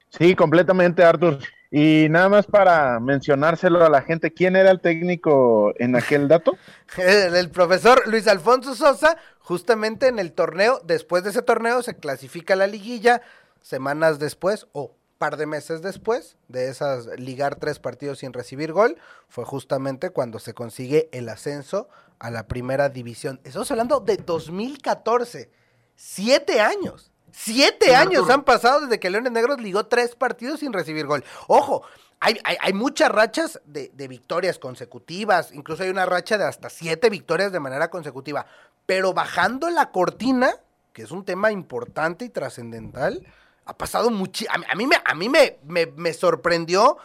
Sí, 0.10 0.36
completamente, 0.36 1.04
Arthur. 1.04 1.40
Y 1.72 2.08
nada 2.10 2.30
más 2.30 2.46
para 2.46 3.00
mencionárselo 3.00 3.84
a 3.84 3.90
la 3.90 4.02
gente, 4.02 4.32
¿quién 4.32 4.56
era 4.56 4.72
el 4.72 4.82
técnico 4.82 5.74
en 5.78 5.96
aquel 5.96 6.28
dato? 6.28 6.58
el, 6.98 7.50
profesor 7.50 8.08
Luis 8.08 8.28
Alfonso 8.28 8.76
Sosa, 8.76 9.18
justamente 9.40 10.08
en 10.08 10.20
el 10.20 10.32
torneo, 10.32 10.80
después 10.84 11.24
de 11.24 11.32
ese 11.32 11.42
torneo 11.42 11.82
se 11.82 11.96
clasifica 11.96 12.56
la 12.56 12.68
liguilla, 12.68 13.22
semanas 13.62 14.20
después, 14.20 14.68
o 14.74 14.96
par 15.18 15.38
de 15.38 15.46
meses 15.46 15.82
después 15.82 16.38
de 16.50 16.70
esas 16.70 17.08
ligar 17.18 17.56
tres 17.56 17.80
partidos 17.80 18.20
sin 18.20 18.34
recibir 18.34 18.72
gol, 18.72 18.98
fue 19.28 19.46
justamente 19.46 20.12
cuando 20.12 20.40
se 20.40 20.54
consigue 20.54 21.10
el 21.14 21.30
ascenso 21.30 21.90
a 22.20 22.30
la 22.30 22.48
primera 22.48 22.90
división. 22.90 23.40
Estamos 23.44 23.72
hablando 23.72 24.00
de 24.00 24.18
2014, 24.18 25.50
siete 25.96 26.62
años. 26.62 27.12
Siete 27.38 27.96
años 27.96 28.30
han 28.30 28.44
pasado 28.44 28.82
desde 28.82 29.00
que 29.00 29.10
Leones 29.10 29.32
Negros 29.32 29.60
ligó 29.60 29.86
tres 29.88 30.16
partidos 30.16 30.62
sin 30.62 30.72
recibir 30.72 31.06
gol. 31.06 31.24
Ojo, 31.48 31.84
hay, 32.22 32.40
hay, 32.44 32.74
muchas 32.74 33.12
rachas 33.12 33.62
de, 33.66 33.92
de, 33.94 34.08
victorias 34.08 34.58
consecutivas, 34.58 35.52
incluso 35.52 35.84
hay 35.84 35.90
una 35.90 36.06
racha 36.06 36.38
de 36.38 36.46
hasta 36.46 36.70
siete 36.70 37.10
victorias 37.10 37.52
de 37.52 37.60
manera 37.60 37.90
consecutiva, 37.90 38.46
pero 38.86 39.14
bajando 39.14 39.70
la 39.70 39.92
cortina, 39.92 40.54
que 40.94 41.04
es 41.04 41.12
un 41.12 41.26
tema 41.26 41.52
importante 41.52 42.24
y 42.26 42.30
trascendental, 42.30 43.22
ha 43.66 43.78
pasado 43.78 44.10
mucho. 44.10 44.46
A, 44.50 44.76
mí, 44.76 44.88
me, 44.88 44.96
a 45.04 45.14
mí 45.14 45.30
me, 45.30 45.58
me, 45.96 46.14
sorprendió 46.14 46.98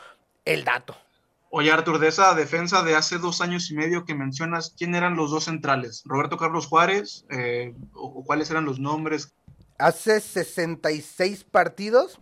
el 0.45 0.64
dato. 0.64 0.97
Oye, 1.51 1.73
Artur, 1.73 1.99
de 1.99 2.09
esa 2.09 2.35
defensa 2.35 2.83
de 2.85 2.95
hace 2.95 3.19
dos 3.19 3.40
años 3.40 3.71
y 3.71 3.75
medio 3.75 4.05
que 4.05 4.14
mencionas, 4.14 4.73
¿quién 4.79 4.95
eran 4.95 5.16
los 5.16 5.33
dos 5.33 5.45
centrales? 5.45 6.03
¿Roberto 6.05 6.37
Carlos 6.37 6.66
Juárez? 6.66 7.25
Eh, 7.31 7.75
o, 7.93 8.23
cuáles 8.25 8.51
eran 8.51 8.64
los 8.64 8.79
nombres? 8.79 9.35
Hace 9.81 10.21
66 10.21 11.45
partidos. 11.45 12.21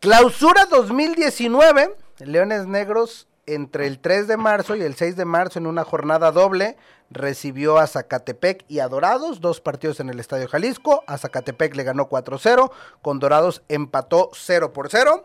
Clausura 0.00 0.66
2019. 0.66 1.96
Leones 2.20 2.66
Negros 2.66 3.28
entre 3.46 3.86
el 3.86 3.98
3 3.98 4.28
de 4.28 4.36
marzo 4.36 4.76
y 4.76 4.82
el 4.82 4.94
6 4.94 5.16
de 5.16 5.24
marzo 5.24 5.58
en 5.58 5.66
una 5.66 5.84
jornada 5.84 6.30
doble 6.32 6.76
recibió 7.10 7.78
a 7.78 7.86
Zacatepec 7.86 8.64
y 8.68 8.80
a 8.80 8.88
Dorados, 8.88 9.40
dos 9.40 9.60
partidos 9.60 10.00
en 10.00 10.10
el 10.10 10.20
Estadio 10.20 10.48
Jalisco. 10.48 11.02
A 11.06 11.16
Zacatepec 11.16 11.74
le 11.74 11.84
ganó 11.84 12.08
4-0, 12.08 12.70
con 13.00 13.18
Dorados 13.18 13.62
empató 13.68 14.30
0 14.34 14.72
por 14.72 14.90
0. 14.90 15.24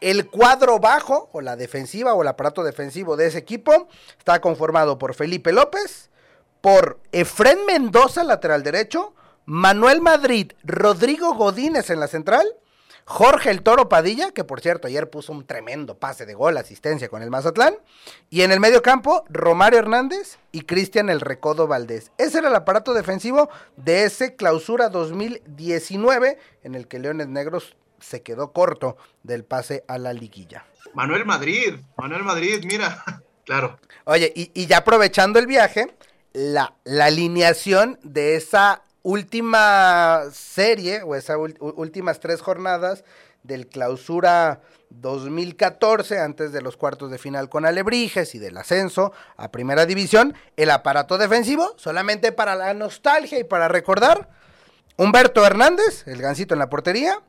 El 0.00 0.28
cuadro 0.28 0.78
bajo, 0.78 1.30
o 1.32 1.40
la 1.40 1.56
defensiva, 1.56 2.14
o 2.14 2.22
el 2.22 2.28
aparato 2.28 2.62
defensivo 2.62 3.16
de 3.16 3.26
ese 3.26 3.38
equipo, 3.38 3.88
está 4.18 4.40
conformado 4.40 4.98
por 4.98 5.14
Felipe 5.14 5.52
López, 5.52 6.10
por 6.60 7.00
Efren 7.10 7.64
Mendoza, 7.66 8.22
lateral 8.22 8.62
derecho, 8.62 9.14
Manuel 9.46 10.00
Madrid, 10.00 10.52
Rodrigo 10.62 11.34
Godínez 11.34 11.90
en 11.90 12.00
la 12.00 12.08
central, 12.08 12.46
Jorge 13.04 13.50
el 13.50 13.62
Toro 13.62 13.90
Padilla, 13.90 14.30
que 14.30 14.44
por 14.44 14.60
cierto 14.60 14.88
ayer 14.88 15.10
puso 15.10 15.32
un 15.32 15.46
tremendo 15.46 15.98
pase 15.98 16.24
de 16.24 16.32
gol, 16.32 16.56
asistencia 16.56 17.10
con 17.10 17.22
el 17.22 17.30
Mazatlán. 17.30 17.74
Y 18.30 18.42
en 18.42 18.52
el 18.52 18.60
medio 18.60 18.82
campo, 18.82 19.24
Romario 19.28 19.78
Hernández 19.78 20.38
y 20.52 20.62
Cristian 20.62 21.10
el 21.10 21.20
Recodo 21.20 21.66
Valdés. 21.66 22.10
Ese 22.16 22.38
era 22.38 22.48
el 22.48 22.54
aparato 22.54 22.94
defensivo 22.94 23.50
de 23.76 24.04
ese 24.04 24.36
clausura 24.36 24.88
2019 24.88 26.38
en 26.62 26.74
el 26.74 26.88
que 26.88 26.98
Leones 26.98 27.28
Negros 27.28 27.76
se 28.00 28.22
quedó 28.22 28.52
corto 28.52 28.96
del 29.22 29.44
pase 29.44 29.84
a 29.86 29.98
la 29.98 30.14
liguilla. 30.14 30.64
Manuel 30.94 31.26
Madrid, 31.26 31.74
Manuel 31.98 32.22
Madrid, 32.22 32.64
mira, 32.64 33.04
claro. 33.44 33.78
Oye, 34.04 34.32
y, 34.34 34.66
ya 34.66 34.78
aprovechando 34.78 35.38
el 35.38 35.46
viaje, 35.46 35.94
la, 36.32 36.74
la 36.84 37.06
alineación 37.06 37.98
de 38.02 38.36
esa 38.36 38.82
última 39.04 40.22
serie 40.32 41.02
o 41.02 41.14
esas 41.14 41.36
últimas 41.60 42.18
tres 42.18 42.40
jornadas 42.40 43.04
del 43.44 43.68
clausura 43.68 44.62
2014, 44.88 46.18
antes 46.18 46.52
de 46.52 46.62
los 46.62 46.76
cuartos 46.76 47.10
de 47.10 47.18
final 47.18 47.48
con 47.48 47.66
Alebrijes 47.66 48.34
y 48.34 48.38
del 48.38 48.56
ascenso 48.56 49.12
a 49.36 49.52
primera 49.52 49.86
división, 49.86 50.34
el 50.56 50.70
aparato 50.70 51.18
defensivo, 51.18 51.74
solamente 51.76 52.32
para 52.32 52.56
la 52.56 52.72
nostalgia 52.74 53.38
y 53.38 53.44
para 53.44 53.68
recordar, 53.68 54.30
Humberto 54.96 55.44
Hernández, 55.44 56.06
el 56.08 56.22
gancito 56.22 56.54
en 56.54 56.60
la 56.60 56.70
portería, 56.70 57.20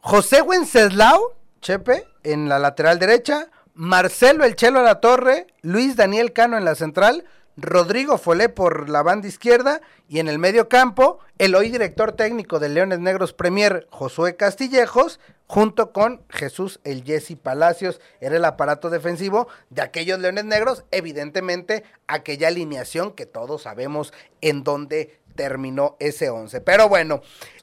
José 0.00 0.42
Wenceslao, 0.42 1.36
Chepe, 1.60 2.04
en 2.22 2.48
la 2.48 2.60
lateral 2.60 3.00
derecha, 3.00 3.48
Marcelo 3.74 4.44
El 4.44 4.54
Chelo 4.54 4.78
a 4.78 4.82
la 4.82 5.00
torre, 5.00 5.48
Luis 5.62 5.96
Daniel 5.96 6.32
Cano 6.32 6.56
en 6.56 6.64
la 6.64 6.76
central, 6.76 7.24
Rodrigo 7.58 8.18
Folé 8.18 8.50
por 8.50 8.90
la 8.90 9.02
banda 9.02 9.28
izquierda 9.28 9.80
y 10.10 10.18
en 10.18 10.28
el 10.28 10.38
medio 10.38 10.68
campo 10.68 11.20
el 11.38 11.54
hoy 11.54 11.70
director 11.70 12.12
técnico 12.12 12.58
de 12.58 12.68
Leones 12.68 13.00
Negros 13.00 13.32
Premier, 13.32 13.86
Josué 13.90 14.36
Castillejos, 14.36 15.20
junto 15.46 15.90
con 15.90 16.22
Jesús 16.28 16.80
el 16.84 17.02
Jesse 17.02 17.34
Palacios, 17.42 17.98
era 18.20 18.36
el 18.36 18.44
aparato 18.44 18.90
defensivo 18.90 19.48
de 19.70 19.80
aquellos 19.80 20.18
Leones 20.18 20.44
Negros, 20.44 20.84
evidentemente 20.90 21.82
aquella 22.06 22.48
alineación 22.48 23.12
que 23.12 23.24
todos 23.24 23.62
sabemos 23.62 24.12
en 24.42 24.62
dónde 24.62 25.18
terminó 25.34 25.96
ese 25.98 26.28
11. 26.28 26.60
Pero 26.60 26.90
bueno, 26.90 27.22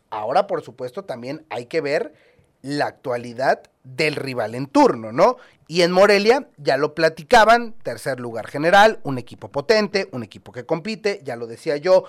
ahora 0.09 0.47
por 0.47 0.63
supuesto 0.63 1.03
también 1.03 1.45
hay 1.51 1.67
que 1.67 1.81
ver 1.81 2.15
la 2.63 2.87
actualidad 2.87 3.61
del 3.83 4.15
rival 4.15 4.55
en 4.55 4.67
turno, 4.67 5.11
¿no? 5.11 5.37
Y 5.67 5.81
en 5.81 5.91
Morelia 5.91 6.47
ya 6.57 6.77
lo 6.77 6.95
platicaban, 6.95 7.73
tercer 7.83 8.19
lugar 8.19 8.47
general, 8.47 8.99
un 9.03 9.17
equipo 9.17 9.49
potente, 9.49 10.09
un 10.11 10.23
equipo 10.23 10.51
que 10.51 10.65
compite, 10.65 11.21
ya 11.23 11.35
lo 11.35 11.45
decía 11.45 11.77
yo, 11.77 12.05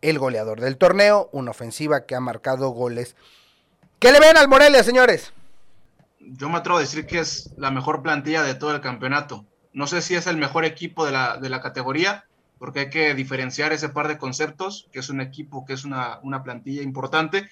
el 0.00 0.18
goleador 0.18 0.60
del 0.60 0.76
torneo, 0.76 1.28
una 1.32 1.50
ofensiva 1.50 2.06
que 2.06 2.14
ha 2.14 2.20
marcado 2.20 2.70
goles. 2.70 3.16
¿Qué 3.98 4.12
le 4.12 4.20
ven 4.20 4.36
al 4.36 4.48
Morelia, 4.48 4.82
señores? 4.84 5.32
Yo 6.20 6.48
me 6.48 6.58
atrevo 6.58 6.78
a 6.78 6.82
decir 6.82 7.06
que 7.06 7.18
es 7.18 7.50
la 7.56 7.70
mejor 7.70 8.02
plantilla 8.02 8.42
de 8.42 8.54
todo 8.54 8.74
el 8.74 8.80
campeonato. 8.80 9.44
No 9.72 9.86
sé 9.86 10.02
si 10.02 10.14
es 10.14 10.26
el 10.26 10.36
mejor 10.36 10.64
equipo 10.64 11.04
de 11.04 11.12
la, 11.12 11.38
de 11.38 11.48
la 11.48 11.60
categoría, 11.60 12.26
porque 12.58 12.80
hay 12.80 12.90
que 12.90 13.14
diferenciar 13.14 13.72
ese 13.72 13.88
par 13.88 14.06
de 14.06 14.18
conceptos, 14.18 14.88
que 14.92 15.00
es 15.00 15.08
un 15.08 15.20
equipo, 15.20 15.64
que 15.64 15.72
es 15.72 15.84
una, 15.84 16.20
una 16.22 16.44
plantilla 16.44 16.82
importante. 16.82 17.48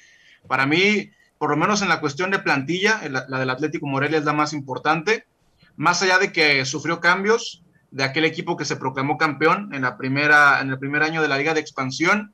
Para 0.47 0.67
mí, 0.67 1.11
por 1.43 1.51
lo 1.51 1.57
menos 1.57 1.83
en 1.83 1.89
la 1.89 1.99
cuestión 1.99 2.31
de 2.31 2.39
plantilla, 2.39 3.01
la, 3.11 3.41
del 3.41 3.51
Atlético 3.51 3.89
Morelia 3.89 4.17
es 4.17 4.25
la 4.25 4.33
más 4.33 4.53
importante, 4.53 5.27
más 5.75 6.01
allá 6.01 6.21
de 6.21 6.31
que 6.31 6.65
sufrió 6.65 7.01
cambios 7.01 7.65
de 7.91 8.05
aquel 8.05 8.25
equipo 8.25 8.57
que 8.57 8.65
se 8.65 8.77
proclamó 8.77 9.19
campeón 9.19 9.75
en, 9.75 9.83
la 9.83 9.97
primera, 9.97 10.61
en 10.61 10.71
el 10.71 10.79
primer 10.79 11.03
año 11.03 11.21
de 11.21 11.27
la 11.27 11.39
Liga 11.39 11.53
de 11.53 11.59
Expansión. 11.59 12.33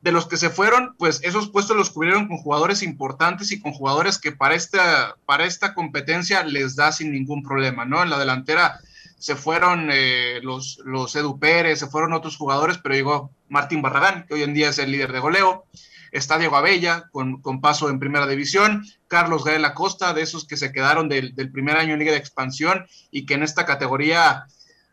De 0.00 0.10
los 0.10 0.26
que 0.26 0.36
se 0.36 0.50
fueron, 0.50 0.96
pues 0.98 1.20
esos 1.22 1.48
puestos 1.48 1.76
los 1.76 1.90
cubrieron 1.90 2.26
con 2.26 2.38
jugadores 2.38 2.82
importantes 2.82 3.52
y 3.52 3.60
con 3.60 3.70
jugadores 3.70 4.18
que 4.18 4.32
para 4.32 4.56
esta, 4.56 5.14
para 5.26 5.44
esta 5.44 5.72
competencia 5.72 6.42
les 6.42 6.74
da 6.74 6.90
sin 6.90 7.12
ningún 7.12 7.44
problema, 7.44 7.84
¿no? 7.84 8.02
En 8.02 8.10
la 8.10 8.18
delantera 8.18 8.80
se 9.16 9.36
fueron 9.36 9.90
eh, 9.92 10.40
los, 10.42 10.80
los 10.84 11.14
Edu 11.14 11.38
Pérez, 11.38 11.78
se 11.78 11.86
fueron 11.86 12.12
otros 12.12 12.36
jugadores, 12.36 12.78
pero 12.78 12.96
llegó 12.96 13.30
Martín 13.48 13.80
Barragán, 13.80 14.26
que 14.26 14.34
hoy 14.34 14.42
en 14.42 14.54
día 14.54 14.70
es 14.70 14.78
el 14.80 14.90
líder 14.90 15.12
de 15.12 15.20
goleo 15.20 15.66
está 16.14 16.38
Diego 16.38 16.56
Abella 16.56 17.10
con, 17.10 17.60
paso 17.60 17.90
en 17.90 17.98
primera 17.98 18.26
división, 18.26 18.86
Carlos 19.08 19.44
Gael 19.44 19.64
Acosta, 19.64 20.14
de 20.14 20.22
esos 20.22 20.46
que 20.46 20.56
se 20.56 20.70
quedaron 20.72 21.08
del, 21.08 21.34
primer 21.52 21.76
año 21.76 21.94
en 21.94 21.98
Liga 21.98 22.12
de 22.12 22.18
Expansión 22.18 22.86
y 23.10 23.26
que 23.26 23.34
en 23.34 23.42
esta 23.42 23.66
categoría 23.66 24.46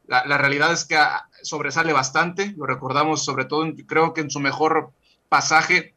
la, 0.07 0.38
realidad 0.38 0.73
es 0.73 0.84
que 0.84 0.97
sobresale 1.43 1.93
bastante, 1.93 2.53
lo 2.57 2.65
recordamos 2.65 3.23
sobre 3.23 3.45
todo, 3.45 3.71
creo 3.88 4.13
que 4.13 4.21
en 4.21 4.31
su 4.31 4.39
mejor 4.39 4.91
pasaje 5.29 5.93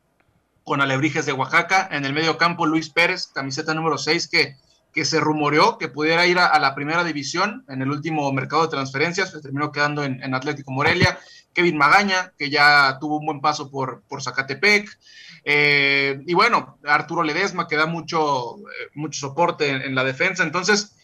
con 0.63 0.83
Alebrijes 0.83 1.25
de 1.25 1.33
Oaxaca, 1.33 1.89
en 1.91 2.05
el 2.05 2.13
medio 2.13 2.37
campo 2.37 2.67
Luis 2.67 2.91
Pérez, 2.91 3.27
camiseta 3.29 3.73
número 3.73 3.97
6, 3.97 4.29
que, 4.29 4.57
que 4.95 5.05
se 5.05 5.21
rumoreó 5.21 5.77
que 5.77 5.89
pudiera 5.89 6.27
ir 6.27 6.39
a, 6.39 6.59
la 6.59 6.75
primera 6.75 7.03
división 7.05 7.65
en 7.69 7.83
el 7.83 7.91
último 7.91 8.33
mercado 8.33 8.63
de 8.63 8.69
transferencias, 8.69 9.33
se 9.33 9.41
terminó 9.41 9.73
quedando 9.73 10.05
en, 10.05 10.23
en 10.23 10.35
Atlético 10.35 10.71
Morelia, 10.71 11.19
Kevin 11.55 11.79
Magaña, 11.79 12.33
que 12.37 12.51
ya 12.51 12.99
tuvo 13.01 13.19
un 13.19 13.27
buen 13.27 13.41
paso 13.41 13.71
por, 13.71 14.03
por 14.09 14.23
Zacatepec. 14.23 14.99
Eh, 15.45 16.21
y 16.27 16.35
bueno, 16.35 16.79
Arturo 16.85 17.23
Ledesma, 17.23 17.69
que 17.69 17.77
da 17.77 17.87
mucho, 17.87 18.57
eh, 18.59 18.91
mucho 18.95 19.21
soporte 19.21 19.71
en, 19.71 19.95
la 19.95 20.05
defensa. 20.05 20.43
Entonces, 20.43 20.97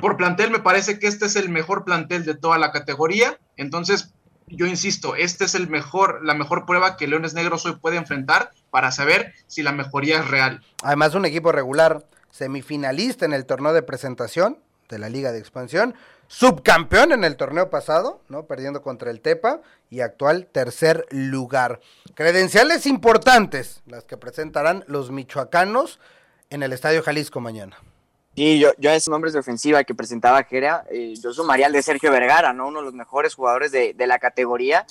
por 0.00 0.16
plantel, 0.16 0.50
me 0.50 0.58
parece 0.58 0.98
que 0.98 1.06
este 1.06 1.26
es 1.26 1.36
el 1.36 1.48
mejor 1.48 1.84
plantel 1.84 2.24
de 2.24 2.34
toda 2.34 2.58
la 2.58 2.72
categoría. 2.72 3.38
Entonces, 3.56 4.12
yo 4.48 4.66
insisto, 4.66 5.16
este 5.16 5.44
es 5.44 5.54
el 5.54 5.68
mejor, 5.68 6.24
la 6.24 6.34
mejor 6.34 6.66
prueba 6.66 6.96
que 6.96 7.06
Leones 7.06 7.34
Negros 7.34 7.64
hoy 7.64 7.76
puede 7.76 7.96
enfrentar 7.96 8.50
para 8.70 8.90
saber 8.90 9.32
si 9.46 9.62
la 9.62 9.72
mejoría 9.72 10.18
es 10.18 10.28
real. 10.28 10.62
Además, 10.82 11.14
un 11.14 11.24
equipo 11.24 11.52
regular, 11.52 12.04
semifinalista 12.34 13.24
en 13.24 13.32
el 13.32 13.46
torneo 13.46 13.72
de 13.72 13.82
presentación 13.82 14.58
de 14.88 14.98
la 14.98 15.08
Liga 15.08 15.30
de 15.30 15.38
Expansión, 15.38 15.94
subcampeón 16.26 17.12
en 17.12 17.22
el 17.22 17.36
torneo 17.36 17.70
pasado, 17.70 18.20
¿no? 18.28 18.46
Perdiendo 18.46 18.82
contra 18.82 19.12
el 19.12 19.20
Tepa 19.20 19.60
y 19.88 20.00
actual 20.00 20.48
tercer 20.50 21.06
lugar. 21.10 21.80
Credenciales 22.14 22.86
importantes, 22.86 23.82
las 23.86 24.02
que 24.02 24.16
presentarán 24.16 24.84
los 24.88 25.12
michoacanos 25.12 26.00
en 26.50 26.64
el 26.64 26.72
Estadio 26.72 27.04
Jalisco 27.04 27.40
mañana. 27.40 27.78
Sí, 28.34 28.58
yo, 28.58 28.72
yo 28.78 28.90
a 28.90 28.96
esos 28.96 29.12
nombres 29.12 29.32
de 29.32 29.38
ofensiva 29.38 29.84
que 29.84 29.94
presentaba 29.94 30.42
Jera, 30.42 30.84
eh, 30.90 31.14
yo 31.22 31.32
sumaría 31.32 31.66
al 31.66 31.72
de 31.72 31.82
Sergio 31.82 32.10
Vergara, 32.10 32.52
¿no? 32.52 32.66
Uno 32.66 32.80
de 32.80 32.86
los 32.86 32.94
mejores 32.94 33.36
jugadores 33.36 33.70
de, 33.70 33.94
la 33.96 34.18
categoría. 34.18 34.86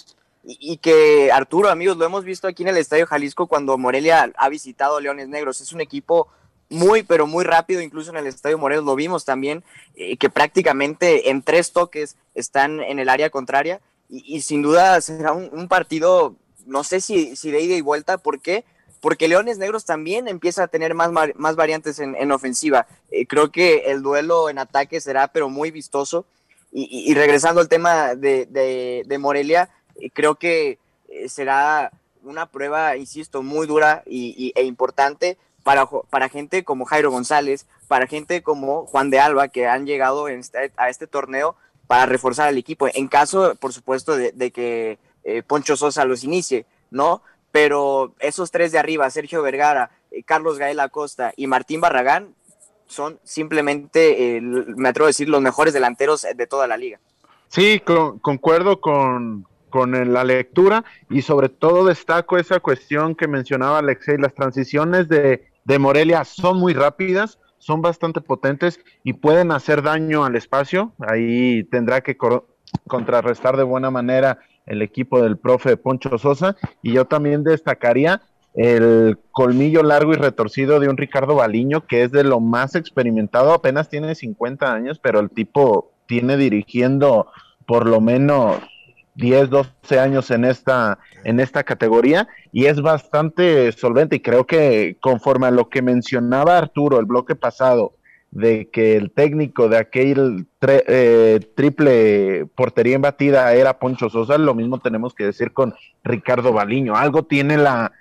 Y, 0.46 0.78
que 0.78 1.30
Arturo, 1.32 1.70
amigos, 1.70 1.98
lo 1.98 2.06
hemos 2.06 2.24
visto 2.24 2.48
aquí 2.48 2.64
en 2.64 2.70
el 2.70 2.78
Estadio 2.78 3.06
Jalisco 3.06 3.48
cuando 3.48 3.78
Morelia 3.78 4.32
ha 4.38 4.50
visitado 4.50 5.02
Leones 5.02 5.28
Negros. 5.28 5.60
Es 5.60 5.74
un 5.74 5.82
equipo 5.82 6.30
muy, 6.74 7.04
pero 7.04 7.28
muy 7.28 7.44
rápido, 7.44 7.82
incluso 7.82 8.12
en 8.12 8.18
el 8.18 8.28
Estadio 8.28 8.58
Morelos 8.58 8.86
lo 8.86 8.96
vimos 8.96 9.26
también, 9.26 9.64
eh, 9.96 10.18
que 10.18 10.30
prácticamente 10.30 11.30
en 11.30 11.42
tres 11.42 11.72
toques 11.72 12.18
están 12.34 12.82
en 12.82 13.00
el 13.00 13.10
área 13.10 13.30
contraria 13.30 13.80
y, 14.10 14.42
sin 14.42 14.62
duda 14.62 15.00
será 15.02 15.32
un, 15.32 15.68
partido, 15.68 16.36
no 16.66 16.84
sé 16.84 17.02
si, 17.02 17.36
si, 17.36 17.52
de 17.52 17.62
ida 17.62 17.76
y 17.76 17.82
vuelta, 17.82 18.18
¿por 18.18 18.42
qué? 18.42 18.64
Porque 19.02 19.28
Leones 19.28 19.58
Negros 19.58 19.86
también 19.86 20.28
empieza 20.28 20.64
a 20.64 20.68
tener 20.68 20.94
más, 20.94 21.12
más 21.36 21.56
variantes 21.56 22.00
en, 22.00 22.32
ofensiva. 22.32 22.86
Eh, 23.10 23.26
creo 23.26 23.52
que 23.52 23.92
el 23.92 24.02
duelo 24.02 24.50
en 24.50 24.60
ataque 24.60 25.02
será, 25.02 25.30
pero 25.30 25.50
muy 25.50 25.72
vistoso. 25.72 26.26
Y, 26.72 27.14
regresando 27.14 27.62
al 27.62 27.70
tema 27.70 28.16
de, 28.16 28.48
de, 28.48 29.18
Morelia, 29.20 29.70
eh, 29.96 30.10
creo 30.12 30.36
que 30.36 30.80
será 31.28 31.92
una 32.24 32.48
prueba, 32.48 32.98
insisto, 32.98 33.44
muy 33.44 33.68
dura 33.68 34.04
y, 34.06 34.52
e 34.56 34.64
importante 34.64 35.38
para, 35.64 35.88
para 35.88 36.30
gente 36.30 36.64
como 36.64 36.86
Jairo 36.86 37.10
González, 37.12 37.66
para 37.88 38.08
gente 38.08 38.44
como 38.44 38.86
Juan 38.86 39.10
de 39.10 39.20
Alba, 39.20 39.48
que 39.48 39.68
han 39.68 39.86
llegado 39.86 40.28
este, 40.28 40.72
a 40.78 40.90
este 40.90 41.08
torneo 41.08 41.56
para 41.88 42.06
reforzar 42.06 42.48
al 42.48 42.58
equipo, 42.58 42.88
en 42.94 43.08
caso, 43.08 43.56
por 43.56 43.74
supuesto, 43.74 44.16
de, 44.16 44.52
que 44.52 44.98
eh, 45.24 45.44
Poncho 45.44 45.76
Sosa 45.76 46.06
los 46.06 46.24
inicie, 46.24 46.66
¿no? 46.92 47.22
Pero 47.52 48.14
esos 48.20 48.52
tres 48.52 48.72
de 48.72 48.80
arriba, 48.80 49.10
Sergio 49.10 49.42
Vergara, 49.42 49.92
eh, 50.12 50.24
Carlos 50.24 50.58
Gael 50.58 50.80
Acosta 50.80 51.34
y 51.36 51.48
Martín 51.48 51.82
Barragán, 51.82 52.36
son 52.88 53.20
simplemente, 53.24 54.40
me 54.42 54.90
atrevo 54.90 55.06
a 55.06 55.10
decir, 55.10 55.28
los 55.28 55.42
mejores 55.42 55.74
delanteros 55.74 56.28
de 56.36 56.48
toda 56.48 56.68
la 56.68 56.78
liga. 56.78 57.00
Sí, 57.48 57.82
concuerdo 58.22 58.82
con, 58.82 59.48
con 59.70 60.14
la 60.14 60.24
lectura 60.24 60.84
y 61.10 61.24
sobre 61.24 61.50
todo 61.50 61.86
destaco 61.86 62.38
esa 62.38 62.60
cuestión 62.60 63.16
que 63.16 63.28
mencionaba 63.28 63.80
Alexei, 63.80 64.18
las 64.18 64.36
transiciones 64.36 65.10
de, 65.10 65.48
de 65.66 65.80
Morelia 65.80 66.24
son 66.24 66.60
muy 66.60 66.74
rápidas, 66.74 67.40
son 67.58 67.82
bastante 67.82 68.22
potentes 68.22 68.80
y 69.04 69.14
pueden 69.14 69.52
hacer 69.52 69.82
daño 69.82 70.26
al 70.26 70.36
espacio. 70.36 70.94
Ahí 71.00 71.64
tendrá 71.66 72.02
que 72.02 72.18
contrarrestar 72.88 73.58
de 73.58 73.64
buena 73.64 73.90
manera 73.90 74.40
el 74.66 74.82
equipo 74.82 75.22
del 75.22 75.38
profe 75.38 75.78
Poncho 75.78 76.18
Sosa. 76.18 76.56
Y 76.82 76.94
yo 76.94 77.06
también 77.06 77.44
destacaría 77.44 78.22
el 78.54 79.18
colmillo 79.32 79.82
largo 79.82 80.14
y 80.14 80.18
retorcido 80.18 80.80
de 80.80 80.88
un 80.88 80.98
Ricardo 80.98 81.36
Baliño, 81.36 81.88
que 81.88 82.04
es 82.04 82.12
de 82.12 82.24
lo 82.24 82.40
más 82.40 82.76
experimentado, 82.76 83.54
apenas 83.54 83.90
tiene 83.90 84.14
50 84.14 84.72
años, 84.72 85.00
pero 85.00 85.20
el 85.20 85.32
tipo 85.32 85.92
tiene 86.06 86.38
dirigiendo 86.38 87.28
por 87.66 87.88
lo 87.88 88.00
menos 88.00 88.58
10, 89.16 89.50
12 89.50 90.00
años 90.00 90.32
en 90.32 90.46
esta, 90.46 91.00
en 91.24 91.40
esta 91.40 91.64
categoría 91.64 92.28
y 92.52 92.66
es 92.66 92.82
bastante 92.82 93.72
solvente 93.72 94.18
y 94.18 94.20
creo 94.22 94.46
que 94.46 94.98
conforme 95.02 95.48
a 95.48 95.52
lo 95.52 95.70
que 95.70 95.82
mencionaba 95.82 96.58
Arturo 96.58 97.00
el 97.00 97.06
bloque 97.06 97.36
pasado, 97.36 97.94
de 98.34 98.70
que 98.72 98.96
el 98.96 99.12
técnico 99.12 99.70
de 99.70 99.78
aquel 99.78 100.48
eh, 100.62 101.40
triple 101.56 102.48
portería 102.56 102.96
embatida 102.96 103.54
era 103.54 103.78
Poncho 103.78 104.10
Sosa, 104.10 104.40
lo 104.40 104.56
mismo 104.56 104.80
tenemos 104.80 105.14
que 105.14 105.26
decir 105.26 105.54
con 105.54 105.76
Ricardo 106.04 106.52
Baliño. 106.52 106.96
Algo 106.96 107.24
tiene 107.24 107.58
la, 107.58 107.92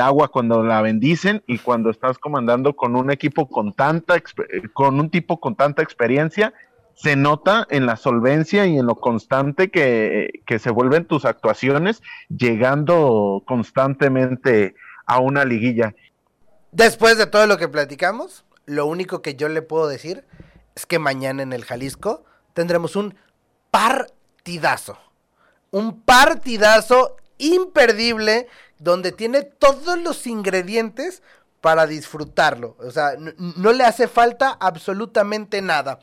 agua 0.00 0.28
cuando 0.28 0.62
la 0.62 0.82
bendicen 0.82 1.42
y 1.48 1.58
cuando 1.58 1.90
estás 1.90 2.18
comandando 2.18 2.76
con 2.76 2.94
un 2.94 3.10
equipo 3.10 3.48
con 3.48 3.72
tanta, 3.72 4.22
con 4.72 5.00
un 5.00 5.10
tipo 5.10 5.40
con 5.40 5.56
tanta 5.56 5.82
experiencia, 5.82 6.54
se 6.94 7.16
nota 7.16 7.66
en 7.70 7.86
la 7.86 7.96
solvencia 7.96 8.66
y 8.66 8.78
en 8.78 8.86
lo 8.86 8.96
constante 8.96 9.70
que, 9.70 10.42
que 10.46 10.58
se 10.58 10.70
vuelven 10.70 11.06
tus 11.06 11.24
actuaciones, 11.24 12.02
llegando 12.28 13.42
constantemente 13.46 14.74
a 15.06 15.20
una 15.20 15.44
liguilla. 15.44 15.94
Después 16.70 17.18
de 17.18 17.26
todo 17.26 17.46
lo 17.46 17.58
que 17.58 17.68
platicamos, 17.68 18.44
lo 18.66 18.86
único 18.86 19.22
que 19.22 19.34
yo 19.34 19.48
le 19.48 19.62
puedo 19.62 19.88
decir 19.88 20.24
es 20.74 20.86
que 20.86 20.98
mañana 20.98 21.42
en 21.42 21.52
el 21.52 21.64
Jalisco 21.64 22.24
tendremos 22.54 22.96
un 22.96 23.14
partidazo. 23.70 24.98
Un 25.70 26.02
partidazo 26.02 27.16
imperdible 27.38 28.46
donde 28.78 29.12
tiene 29.12 29.42
todos 29.42 29.98
los 29.98 30.26
ingredientes 30.26 31.22
para 31.60 31.86
disfrutarlo. 31.86 32.76
O 32.80 32.90
sea, 32.90 33.12
no 33.38 33.72
le 33.72 33.84
hace 33.84 34.08
falta 34.08 34.56
absolutamente 34.60 35.62
nada. 35.62 36.00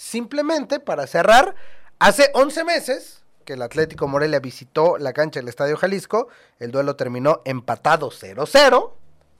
Simplemente 0.00 0.80
para 0.80 1.06
cerrar, 1.06 1.54
hace 1.98 2.30
11 2.32 2.64
meses 2.64 3.22
que 3.44 3.52
el 3.52 3.60
Atlético 3.60 4.08
Morelia 4.08 4.40
visitó 4.40 4.96
la 4.96 5.12
cancha 5.12 5.40
del 5.40 5.48
Estadio 5.50 5.76
Jalisco, 5.76 6.28
el 6.58 6.70
duelo 6.70 6.96
terminó 6.96 7.42
empatado 7.44 8.10
0-0. 8.10 8.92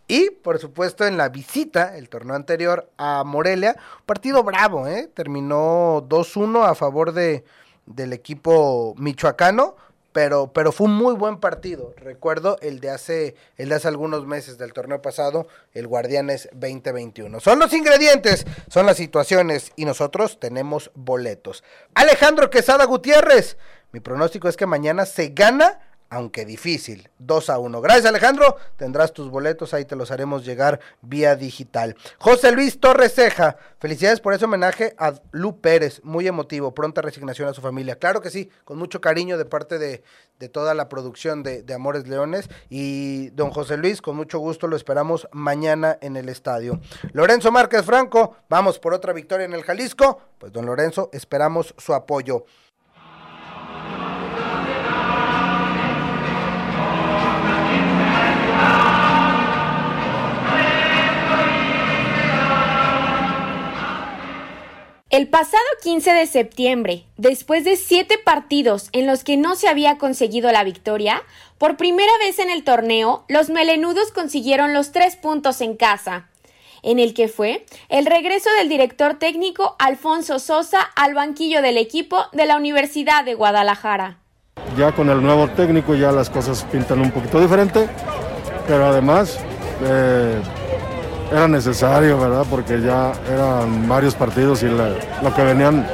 Y, 0.07 0.29
por 0.29 0.59
supuesto, 0.59 1.07
en 1.07 1.16
la 1.16 1.31
visita, 1.31 1.96
el 1.96 2.11
torneo 2.11 2.37
anterior 2.37 2.90
a 2.99 3.25
Morelia, 3.25 3.75
partido 4.05 4.44
bravo, 4.44 4.87
¿eh? 4.87 5.11
Terminó 5.14 6.07
2-1 6.07 6.68
a 6.68 6.75
favor 6.75 7.12
de, 7.12 7.42
del 7.87 8.12
equipo 8.12 8.94
michoacano, 8.99 9.77
pero, 10.12 10.53
pero 10.53 10.73
fue 10.73 10.87
un 10.87 10.94
muy 10.94 11.14
buen 11.14 11.38
partido. 11.38 11.94
Recuerdo 11.96 12.59
el 12.62 12.81
de 12.81 12.90
hace, 12.90 13.35
el 13.57 13.68
de 13.68 13.77
hace 13.77 13.88
algunos 13.88 14.27
meses 14.27 14.59
del 14.59 14.73
torneo 14.73 15.03
pasado, 15.03 15.46
el 15.73 15.87
Guardianes 15.87 16.49
2021. 16.53 17.40
Son 17.40 17.59
los 17.59 17.73
ingredientes, 17.73 18.46
son 18.68 18.87
las 18.87 18.96
situaciones 18.96 19.73
y 19.77 19.85
nosotros 19.85 20.40
tenemos 20.40 20.90
boletos. 20.94 21.62
Alejandro 21.94 22.51
Quesada 22.51 22.85
Gutiérrez, 22.85 23.57
mi 23.92 24.01
pronóstico 24.01 24.49
es 24.49 24.57
que 24.57 24.66
mañana 24.66 25.07
se 25.07 25.29
gana 25.29 25.81
aunque 26.11 26.44
difícil. 26.44 27.09
2 27.18 27.51
a 27.51 27.59
1. 27.59 27.81
Gracias 27.81 28.07
Alejandro, 28.07 28.57
tendrás 28.77 29.12
tus 29.12 29.31
boletos, 29.31 29.73
ahí 29.73 29.85
te 29.85 29.96
los 29.96 30.11
haremos 30.11 30.44
llegar 30.44 30.81
vía 31.01 31.37
digital. 31.37 31.96
José 32.18 32.53
Luis 32.53 32.81
Torres 32.81 33.14
Ceja, 33.14 33.57
felicidades 33.79 34.20
por 34.20 34.35
ese 34.35 34.44
homenaje 34.44 34.94
a 34.99 35.14
Lu 35.31 35.61
Pérez, 35.61 36.01
muy 36.03 36.27
emotivo, 36.27 36.75
pronta 36.75 37.01
resignación 37.01 37.49
a 37.49 37.55
su 37.55 37.61
familia. 37.61 37.96
Claro 37.96 38.20
que 38.20 38.31
sí, 38.31 38.51
con 38.64 38.79
mucho 38.79 39.01
cariño 39.01 39.38
de 39.38 39.44
parte 39.44 39.79
de, 39.79 40.03
toda 40.49 40.73
la 40.75 40.88
producción 40.88 41.42
de, 41.42 41.62
de, 41.62 41.75
Amores 41.75 42.09
Leones 42.09 42.49
y 42.70 43.29
don 43.31 43.51
José 43.51 43.77
Luis, 43.77 44.01
con 44.01 44.16
mucho 44.16 44.38
gusto 44.38 44.66
lo 44.66 44.75
esperamos 44.75 45.29
mañana 45.33 45.99
en 46.01 46.16
el 46.16 46.29
estadio. 46.29 46.81
Lorenzo 47.12 47.53
Márquez 47.53 47.85
Franco, 47.85 48.37
vamos 48.49 48.79
por 48.79 48.94
otra 48.94 49.12
victoria 49.12 49.44
en 49.44 49.53
el 49.53 49.62
Jalisco, 49.62 50.20
pues 50.38 50.51
don 50.51 50.66
Lorenzo, 50.66 51.11
esperamos 51.12 51.75
su 51.79 51.94
apoyo. 51.94 52.46
El 65.11 65.27
pasado 65.27 65.64
15 65.83 66.12
de 66.12 66.27
septiembre, 66.29 67.05
después 67.16 67.64
de 67.64 67.75
siete 67.75 68.16
partidos 68.25 68.90
en 68.92 69.09
los 69.09 69.25
que 69.25 69.37
no 69.37 69.57
se 69.57 69.66
había 69.66 69.99
conseguido 69.99 70.53
la 70.53 70.62
victoria, 70.62 71.25
por 71.59 71.77
primera 71.77 72.12
vez 72.20 72.38
en 72.38 72.49
el 72.49 72.62
torneo, 72.62 73.25
los 73.27 73.51
melenudos 73.51 74.12
consiguieron 74.12 74.73
los 74.73 74.92
tres 74.92 75.16
puntos 75.16 75.62
en 75.62 75.77
casa, 75.77 76.29
en 76.85 77.01
el 77.01 77.12
que 77.12 77.27
fue 77.27 77.66
el 77.88 78.07
regreso 78.07 78.51
del 78.57 78.68
director 78.68 79.14
técnico 79.14 79.75
Alfonso 79.81 80.38
Sosa 80.38 80.79
al 80.94 81.14
banquillo 81.14 81.61
del 81.61 81.77
equipo 81.77 82.27
de 82.33 82.46
la 82.46 82.57
Universidad 82.57 83.25
de 83.25 83.35
Guadalajara. 83.35 84.18
Ya 84.79 84.92
con 84.92 85.11
el 85.11 85.20
nuevo 85.20 85.49
técnico 85.49 85.96
ya 85.96 86.12
las 86.12 86.31
cosas 86.31 86.64
pintan 86.70 87.01
un 87.01 87.11
poquito 87.11 87.40
diferente, 87.40 87.88
pero 88.68 88.87
además... 88.87 89.40
Eh, 89.83 90.40
era 91.30 91.46
necesario, 91.46 92.18
¿verdad? 92.18 92.44
Porque 92.48 92.80
ya 92.80 93.12
eran 93.32 93.88
varios 93.88 94.14
partidos 94.14 94.62
y 94.62 94.66
lo, 94.66 95.34
que 95.34 95.42
venían, 95.42 95.86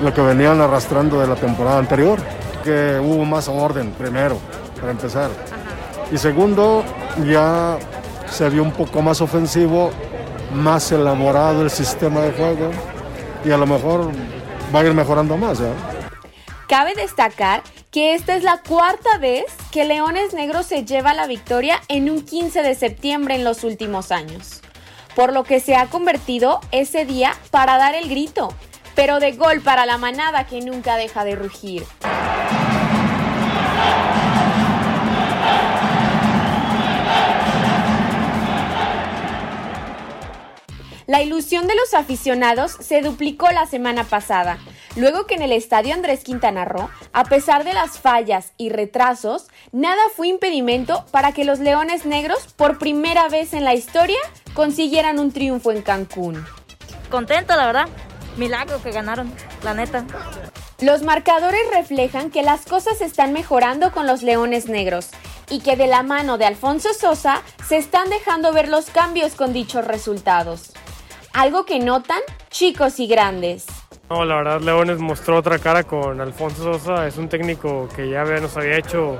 lo 0.00 0.12
que 0.14 0.20
venían 0.22 0.60
arrastrando 0.60 1.20
de 1.20 1.26
la 1.26 1.34
temporada 1.34 1.78
anterior, 1.78 2.18
que 2.64 2.98
hubo 3.02 3.24
más 3.24 3.48
orden, 3.48 3.90
primero, 3.92 4.38
para 4.80 4.92
empezar. 4.92 5.30
Y 6.10 6.18
segundo, 6.18 6.84
ya 7.26 7.78
se 8.30 8.48
vio 8.48 8.62
un 8.62 8.72
poco 8.72 9.02
más 9.02 9.20
ofensivo, 9.20 9.90
más 10.54 10.90
elaborado 10.92 11.62
el 11.62 11.70
sistema 11.70 12.20
de 12.20 12.32
juego 12.32 12.70
y 13.44 13.50
a 13.50 13.56
lo 13.56 13.66
mejor 13.66 14.10
va 14.74 14.80
a 14.80 14.84
ir 14.84 14.94
mejorando 14.94 15.36
más. 15.36 15.60
¿eh? 15.60 15.72
Cabe 16.68 16.94
destacar 16.94 17.62
que 17.92 18.14
esta 18.14 18.34
es 18.34 18.42
la 18.42 18.62
cuarta 18.66 19.18
vez 19.18 19.44
que 19.70 19.84
Leones 19.84 20.32
Negros 20.32 20.64
se 20.64 20.86
lleva 20.86 21.12
la 21.12 21.26
victoria 21.26 21.78
en 21.88 22.08
un 22.08 22.22
15 22.22 22.62
de 22.62 22.74
septiembre 22.74 23.34
en 23.34 23.44
los 23.44 23.64
últimos 23.64 24.10
años, 24.10 24.62
por 25.14 25.34
lo 25.34 25.44
que 25.44 25.60
se 25.60 25.76
ha 25.76 25.90
convertido 25.90 26.60
ese 26.72 27.04
día 27.04 27.34
para 27.50 27.76
dar 27.76 27.94
el 27.94 28.08
grito, 28.08 28.54
pero 28.94 29.20
de 29.20 29.32
gol 29.32 29.60
para 29.60 29.84
la 29.84 29.98
manada 29.98 30.46
que 30.46 30.62
nunca 30.62 30.96
deja 30.96 31.22
de 31.22 31.36
rugir. 31.36 31.84
La 41.06 41.20
ilusión 41.20 41.66
de 41.66 41.74
los 41.74 41.92
aficionados 41.92 42.72
se 42.72 43.02
duplicó 43.02 43.50
la 43.50 43.66
semana 43.66 44.04
pasada, 44.04 44.58
luego 44.96 45.26
que 45.26 45.34
en 45.34 45.42
el 45.42 45.52
estadio 45.52 45.94
Andrés 45.94 46.24
Quintana 46.24 46.64
Roo, 46.64 46.88
a 47.12 47.24
pesar 47.24 47.64
de 47.64 47.72
las 47.72 47.98
fallas 47.98 48.52
y 48.56 48.70
retrasos, 48.70 49.48
nada 49.72 50.02
fue 50.14 50.28
impedimento 50.28 51.04
para 51.10 51.32
que 51.32 51.44
los 51.44 51.58
Leones 51.58 52.06
Negros, 52.06 52.52
por 52.56 52.78
primera 52.78 53.28
vez 53.28 53.54
en 53.54 53.64
la 53.64 53.74
historia, 53.74 54.18
consiguieran 54.54 55.18
un 55.18 55.32
triunfo 55.32 55.72
en 55.72 55.82
Cancún. 55.82 56.44
Contento, 57.10 57.56
la 57.56 57.66
verdad. 57.66 57.88
Milagro 58.36 58.82
que 58.82 58.92
ganaron, 58.92 59.32
la 59.62 59.74
neta. 59.74 60.06
Los 60.80 61.02
marcadores 61.02 61.62
reflejan 61.72 62.30
que 62.30 62.42
las 62.42 62.64
cosas 62.64 63.00
están 63.00 63.32
mejorando 63.32 63.92
con 63.92 64.06
los 64.06 64.22
Leones 64.22 64.68
Negros 64.68 65.10
y 65.50 65.60
que 65.60 65.76
de 65.76 65.86
la 65.86 66.02
mano 66.02 66.38
de 66.38 66.46
Alfonso 66.46 66.94
Sosa 66.94 67.42
se 67.68 67.76
están 67.76 68.08
dejando 68.08 68.52
ver 68.52 68.68
los 68.68 68.86
cambios 68.86 69.34
con 69.34 69.52
dichos 69.52 69.86
resultados 69.86 70.72
algo 71.32 71.64
que 71.64 71.78
notan 71.78 72.20
chicos 72.50 73.00
y 73.00 73.06
grandes. 73.06 73.66
No, 74.12 74.26
la 74.26 74.34
verdad 74.34 74.60
Leones 74.60 74.98
mostró 74.98 75.38
otra 75.38 75.58
cara 75.58 75.84
con 75.84 76.20
Alfonso 76.20 76.74
Sosa, 76.74 77.06
es 77.06 77.16
un 77.16 77.30
técnico 77.30 77.88
que 77.96 78.10
ya 78.10 78.24
nos 78.24 78.54
había 78.58 78.76
hecho 78.76 79.16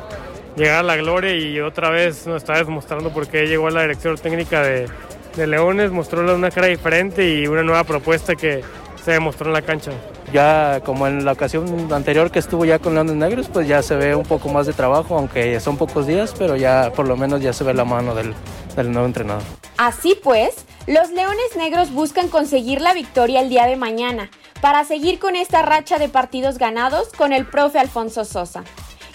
llegar 0.55 0.81
a 0.81 0.83
la 0.83 0.97
gloria 0.97 1.35
y 1.35 1.59
otra 1.61 1.89
vez 1.89 2.27
nos 2.27 2.43
está 2.43 2.63
demostrando 2.63 3.09
por 3.09 3.27
qué 3.27 3.47
llegó 3.47 3.69
a 3.69 3.71
la 3.71 3.81
dirección 3.81 4.19
técnica 4.19 4.61
de, 4.61 4.91
de 5.35 5.47
Leones, 5.47 5.93
mostró 5.93 6.21
una 6.35 6.51
cara 6.51 6.67
diferente 6.67 7.27
y 7.27 7.47
una 7.47 7.63
nueva 7.63 7.85
propuesta 7.85 8.35
que 8.35 8.63
se 9.03 9.13
demostró 9.13 9.47
en 9.47 9.55
la 9.55 9.63
cancha. 9.63 9.93
Ya 10.31 10.83
como 10.85 11.07
en 11.07 11.25
la 11.25 11.33
ocasión 11.33 11.91
anterior 11.91 12.31
que 12.31 12.41
estuvo 12.41 12.67
ya 12.67 12.79
con 12.79 12.93
Leones 12.93 13.17
Negros, 13.17 13.49
pues 13.51 13.67
ya 13.67 13.83
se 13.83 13.97
ve 13.97 14.15
un 14.15 14.25
poco 14.25 14.51
más 14.51 14.67
de 14.67 14.75
trabajo, 14.75 15.17
aunque 15.17 15.59
son 15.61 15.79
pocos 15.79 16.07
días, 16.07 16.35
pero 16.37 16.55
ya 16.55 16.93
por 16.95 17.09
lo 17.09 17.17
menos 17.17 17.41
ya 17.41 17.55
se 17.55 17.65
ve 17.65 17.73
la 17.73 17.87
mano 17.87 18.15
del, 18.15 18.35
del 18.77 18.93
nuevo 18.93 19.07
entrenador. 19.07 19.43
Así 19.79 20.19
pues, 20.23 20.67
los 20.87 21.11
Leones 21.13 21.57
Negros 21.57 21.93
buscan 21.93 22.29
conseguir 22.29 22.83
la 22.83 22.93
victoria 22.93 23.41
el 23.41 23.49
día 23.49 23.67
de 23.67 23.77
mañana 23.77 24.29
para 24.63 24.85
seguir 24.85 25.19
con 25.19 25.35
esta 25.35 25.61
racha 25.61 25.99
de 25.99 26.09
partidos 26.09 26.57
ganados 26.57 27.09
con 27.13 27.35
el 27.35 27.45
profe 27.45 27.81
Alfonso 27.81 28.25
Sosa 28.25 28.63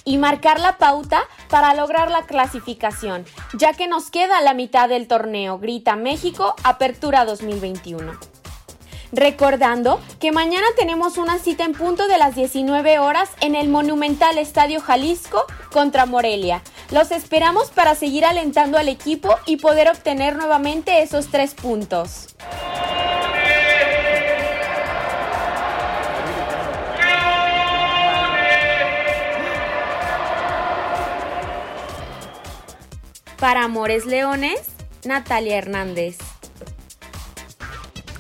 y 0.03 0.17
marcar 0.17 0.59
la 0.59 0.77
pauta 0.77 1.23
para 1.49 1.73
lograr 1.73 2.11
la 2.11 2.25
clasificación, 2.25 3.25
ya 3.57 3.73
que 3.73 3.87
nos 3.87 4.11
queda 4.11 4.41
la 4.41 4.53
mitad 4.53 4.89
del 4.89 5.07
torneo 5.07 5.57
Grita 5.57 5.95
México 5.95 6.53
Apertura 6.63 7.23
2021. 7.25 8.11
Recordando 9.13 10.01
que 10.19 10.33
mañana 10.33 10.67
tenemos 10.77 11.17
una 11.17 11.39
cita 11.39 11.63
en 11.63 11.71
punto 11.71 12.09
de 12.09 12.17
las 12.17 12.35
19 12.35 12.99
horas 12.99 13.29
en 13.39 13.55
el 13.55 13.69
monumental 13.69 14.37
Estadio 14.37 14.81
Jalisco 14.81 15.45
contra 15.71 16.05
Morelia. 16.05 16.61
Los 16.91 17.11
esperamos 17.11 17.69
para 17.69 17.95
seguir 17.95 18.25
alentando 18.25 18.77
al 18.77 18.89
equipo 18.89 19.33
y 19.45 19.57
poder 19.57 19.87
obtener 19.89 20.35
nuevamente 20.35 21.01
esos 21.01 21.27
tres 21.27 21.53
puntos. 21.53 22.35
Para 33.39 33.65
Amores 33.65 34.07
Leones, 34.07 34.61
Natalia 35.05 35.59
Hernández. 35.59 36.17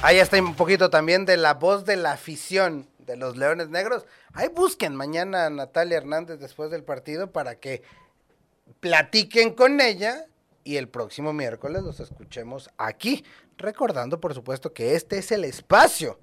Ahí 0.03 0.19
está 0.19 0.39
un 0.39 0.53
poquito 0.53 0.91
también 0.91 1.25
de 1.25 1.37
la 1.37 1.55
voz 1.55 1.85
de 1.85 1.95
la 1.95 2.11
afición 2.11 2.87
de 2.99 3.17
los 3.17 3.35
Leones 3.35 3.69
Negros. 3.69 4.05
Ahí 4.33 4.47
busquen 4.49 4.95
mañana 4.95 5.47
a 5.47 5.49
Natalia 5.49 5.97
Hernández 5.97 6.39
después 6.39 6.69
del 6.69 6.83
partido 6.83 7.31
para 7.31 7.55
que 7.55 7.81
platiquen 8.79 9.55
con 9.55 9.81
ella 9.81 10.27
y 10.63 10.77
el 10.77 10.87
próximo 10.87 11.33
miércoles 11.33 11.81
los 11.81 11.99
escuchemos 11.99 12.69
aquí. 12.77 13.25
Recordando, 13.57 14.21
por 14.21 14.35
supuesto, 14.35 14.71
que 14.71 14.93
este 14.93 15.17
es 15.17 15.31
el 15.31 15.45
espacio 15.45 16.19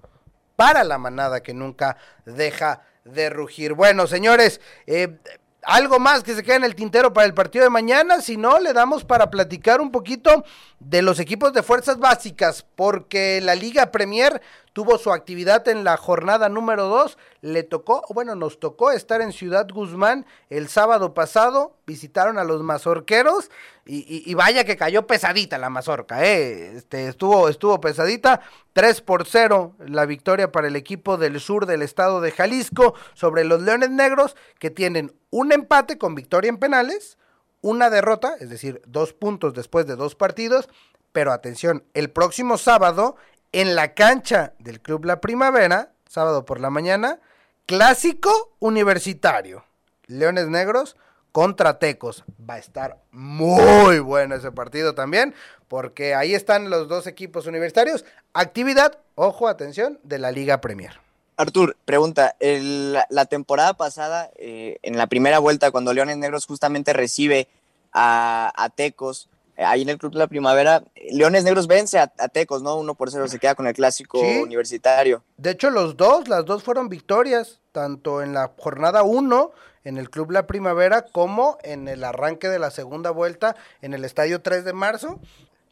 para 0.54 0.84
la 0.84 0.98
manada 0.98 1.42
que 1.42 1.52
nunca 1.52 1.96
deja 2.26 2.82
de 3.04 3.28
rugir. 3.28 3.72
Bueno, 3.72 4.06
señores, 4.06 4.60
eh, 4.86 5.18
algo 5.66 5.98
más 5.98 6.22
que 6.22 6.34
se 6.34 6.42
queda 6.42 6.56
en 6.56 6.64
el 6.64 6.74
tintero 6.74 7.12
para 7.12 7.26
el 7.26 7.34
partido 7.34 7.64
de 7.64 7.70
mañana, 7.70 8.20
si 8.20 8.36
no, 8.36 8.58
le 8.58 8.72
damos 8.72 9.04
para 9.04 9.30
platicar 9.30 9.80
un 9.80 9.90
poquito 9.90 10.44
de 10.78 11.02
los 11.02 11.18
equipos 11.18 11.52
de 11.52 11.62
fuerzas 11.62 11.98
básicas, 11.98 12.64
porque 12.74 13.40
la 13.40 13.54
Liga 13.54 13.90
Premier 13.90 14.40
tuvo 14.74 14.98
su 14.98 15.12
actividad 15.12 15.66
en 15.68 15.84
la 15.84 15.96
jornada 15.96 16.48
número 16.48 16.88
2, 16.88 17.16
le 17.42 17.62
tocó, 17.62 18.04
bueno, 18.12 18.34
nos 18.34 18.58
tocó 18.58 18.90
estar 18.90 19.22
en 19.22 19.32
Ciudad 19.32 19.68
Guzmán 19.72 20.26
el 20.50 20.68
sábado 20.68 21.14
pasado, 21.14 21.76
visitaron 21.86 22.38
a 22.38 22.44
los 22.44 22.62
mazorqueros 22.62 23.50
y, 23.86 24.34
vaya 24.34 24.64
que 24.64 24.76
cayó 24.76 25.06
pesadita 25.06 25.58
la 25.58 25.70
mazorca, 25.70 26.24
¿eh? 26.24 26.76
este, 26.76 27.06
estuvo, 27.06 27.48
estuvo 27.48 27.80
pesadita, 27.80 28.40
3 28.72 29.00
por 29.02 29.26
0 29.26 29.76
la 29.86 30.06
victoria 30.06 30.50
para 30.50 30.66
el 30.66 30.74
equipo 30.74 31.18
del 31.18 31.38
sur 31.38 31.66
del 31.66 31.82
estado 31.82 32.20
de 32.20 32.32
Jalisco 32.32 32.94
sobre 33.14 33.44
los 33.44 33.62
Leones 33.62 33.90
Negros, 33.90 34.34
que 34.58 34.70
tienen 34.70 35.14
un 35.30 35.52
empate 35.52 35.98
con 35.98 36.16
victoria 36.16 36.48
en 36.48 36.58
penales, 36.58 37.16
una 37.60 37.90
derrota, 37.90 38.34
es 38.40 38.50
decir, 38.50 38.82
dos 38.86 39.12
puntos 39.12 39.54
después 39.54 39.86
de 39.86 39.94
dos 39.94 40.16
partidos, 40.16 40.68
pero 41.12 41.30
atención, 41.30 41.84
el 41.94 42.10
próximo 42.10 42.58
sábado 42.58 43.14
en 43.54 43.76
la 43.76 43.94
cancha 43.94 44.52
del 44.58 44.80
Club 44.80 45.04
La 45.04 45.20
Primavera, 45.20 45.92
sábado 46.08 46.44
por 46.44 46.58
la 46.60 46.70
mañana, 46.70 47.20
clásico 47.66 48.56
universitario. 48.58 49.64
Leones 50.06 50.48
Negros 50.48 50.96
contra 51.30 51.78
Tecos. 51.78 52.24
Va 52.48 52.54
a 52.54 52.58
estar 52.58 52.98
muy 53.12 54.00
bueno 54.00 54.34
ese 54.34 54.50
partido 54.50 54.94
también, 54.94 55.34
porque 55.68 56.14
ahí 56.14 56.34
están 56.34 56.68
los 56.68 56.88
dos 56.88 57.06
equipos 57.06 57.46
universitarios. 57.46 58.04
Actividad, 58.32 58.98
ojo, 59.14 59.46
atención, 59.46 60.00
de 60.02 60.18
la 60.18 60.32
Liga 60.32 60.60
Premier. 60.60 61.00
Artur, 61.36 61.76
pregunta, 61.84 62.36
la 62.40 63.26
temporada 63.26 63.74
pasada, 63.74 64.30
eh, 64.36 64.78
en 64.82 64.96
la 64.96 65.06
primera 65.06 65.38
vuelta, 65.38 65.70
cuando 65.70 65.92
Leones 65.92 66.16
Negros 66.16 66.46
justamente 66.46 66.92
recibe 66.92 67.48
a, 67.92 68.68
Tecos, 68.74 69.28
ahí 69.56 69.82
en 69.82 69.88
el 69.88 69.98
Club 69.98 70.12
de 70.12 70.18
la 70.18 70.26
Primavera, 70.26 70.82
Leones 71.10 71.44
Negros 71.44 71.66
vence 71.66 71.98
a, 71.98 72.08
Tecos, 72.08 72.62
¿no? 72.62 72.76
Uno 72.76 72.94
por 72.94 73.10
cero 73.10 73.28
se 73.28 73.38
queda 73.38 73.54
con 73.54 73.66
el 73.66 73.74
clásico 73.74 74.18
universitario. 74.18 75.22
De 75.36 75.50
hecho, 75.50 75.70
los 75.70 75.96
dos, 75.96 76.28
las 76.28 76.44
dos 76.44 76.62
fueron 76.62 76.88
victorias, 76.88 77.60
tanto 77.72 78.22
en 78.22 78.34
la 78.34 78.52
jornada 78.58 79.02
1 79.02 79.52
en 79.84 79.98
el 79.98 80.10
Club 80.10 80.30
La 80.30 80.46
Primavera 80.46 81.02
como 81.02 81.58
en 81.62 81.88
el 81.88 82.04
arranque 82.04 82.48
de 82.48 82.58
la 82.58 82.70
segunda 82.70 83.10
vuelta 83.10 83.54
en 83.82 83.94
el 83.94 84.04
Estadio 84.04 84.40
3 84.40 84.64
de 84.64 84.72
marzo. 84.72 85.20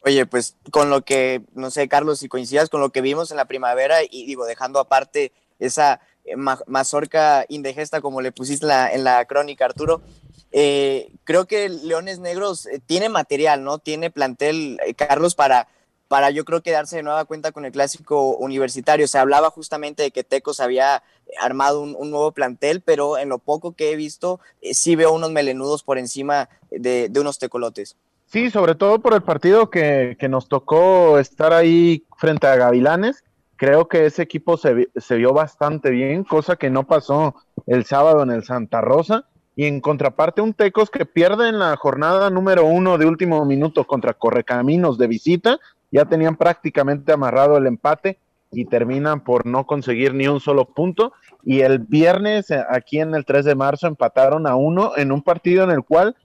Oye, 0.05 0.25
pues 0.25 0.55
con 0.71 0.89
lo 0.89 1.03
que, 1.03 1.41
no 1.53 1.71
sé, 1.71 1.87
Carlos, 1.87 2.19
si 2.19 2.27
coincidas 2.27 2.69
con 2.69 2.81
lo 2.81 2.91
que 2.91 3.01
vimos 3.01 3.31
en 3.31 3.37
la 3.37 3.45
primavera 3.45 4.03
y 4.03 4.25
digo, 4.25 4.45
dejando 4.45 4.79
aparte 4.79 5.31
esa 5.59 6.01
eh, 6.25 6.35
mazorca 6.35 7.45
indigesta 7.47 8.01
como 8.01 8.21
le 8.21 8.31
pusiste 8.31 8.67
en 8.67 9.03
la 9.03 9.25
crónica, 9.25 9.65
Arturo, 9.65 10.01
eh, 10.55 11.11
creo 11.23 11.45
que 11.47 11.67
Leones 11.67 12.19
Negros 12.19 12.67
eh, 12.67 12.79
tiene 12.85 13.09
material, 13.09 13.63
¿no? 13.63 13.79
Tiene 13.79 14.11
plantel, 14.11 14.79
eh, 14.85 14.93
Carlos, 14.93 15.33
para, 15.33 15.67
para 16.07 16.29
yo 16.29 16.45
creo 16.45 16.61
que 16.61 16.71
darse 16.71 16.97
de 16.97 17.03
nueva 17.03 17.25
cuenta 17.25 17.51
con 17.51 17.65
el 17.65 17.71
clásico 17.71 18.37
universitario. 18.37 19.07
Se 19.07 19.17
hablaba 19.17 19.49
justamente 19.49 20.03
de 20.03 20.11
que 20.11 20.23
Tecos 20.23 20.59
había 20.59 21.01
armado 21.41 21.81
un, 21.81 22.11
nuevo 22.11 22.31
plantel, 22.33 22.81
pero 22.81 23.17
en 23.17 23.29
lo 23.29 23.39
poco 23.39 23.71
que 23.71 23.91
he 23.91 23.95
visto, 23.95 24.39
sí 24.61 24.95
veo 24.95 25.11
unos 25.11 25.31
melenudos 25.31 25.81
por 25.81 25.97
encima 25.97 26.49
de, 26.69 27.11
unos 27.19 27.39
tecolotes. 27.39 27.97
Sí, 28.27 28.51
sobre 28.51 28.75
todo 28.75 28.99
por 28.99 29.15
el 29.15 29.23
partido 29.23 29.71
que, 29.71 30.15
nos 30.29 30.47
tocó 30.47 31.17
estar 31.17 31.51
ahí 31.51 32.05
frente 32.17 32.45
a 32.45 32.55
Gavilanes. 32.55 33.23
Creo 33.55 33.87
que 33.87 34.05
ese 34.05 34.21
equipo 34.21 34.57
se, 34.57 34.89
se 34.95 35.15
vio 35.15 35.33
bastante 35.33 35.89
bien, 35.89 36.23
cosa 36.23 36.57
que 36.57 36.69
no 36.69 36.85
pasó 36.85 37.35
el 37.65 37.85
sábado 37.85 38.21
en 38.21 38.29
el 38.29 38.43
Santa 38.43 38.81
Rosa 38.81 39.25
y 39.55 39.65
en 39.65 39.81
contraparte 39.81 40.41
un 40.41 40.53
Tecos 40.53 40.89
que 40.89 41.05
pierde 41.05 41.49
en 41.49 41.59
la 41.59 41.75
jornada 41.77 42.29
número 42.29 42.65
uno 42.65 42.97
de 42.97 43.05
último 43.05 43.45
minuto 43.45 43.85
contra 43.85 44.13
Correcaminos 44.13 44.97
de 44.97 45.07
visita, 45.07 45.59
ya 45.91 46.05
tenían 46.05 46.35
prácticamente 46.35 47.11
amarrado 47.11 47.57
el 47.57 47.67
empate 47.67 48.17
y 48.51 48.65
terminan 48.65 49.23
por 49.23 49.45
no 49.45 49.65
conseguir 49.65 50.13
ni 50.13 50.27
un 50.27 50.39
solo 50.39 50.65
punto. 50.65 51.13
Y 51.43 51.61
el 51.61 51.79
viernes, 51.79 52.49
eh, 52.51 52.63
aquí 52.69 52.99
en 52.99 53.13
el 53.15 53.25
3 53.25 53.45
de 53.45 53.55
marzo, 53.55 53.87
empataron 53.87 54.47
a 54.47 54.55
uno 54.55 54.93
en 54.95 55.11
un 55.11 55.21
partido 55.21 55.63
en 55.63 55.71
el 55.71 55.83
cual 55.83 56.15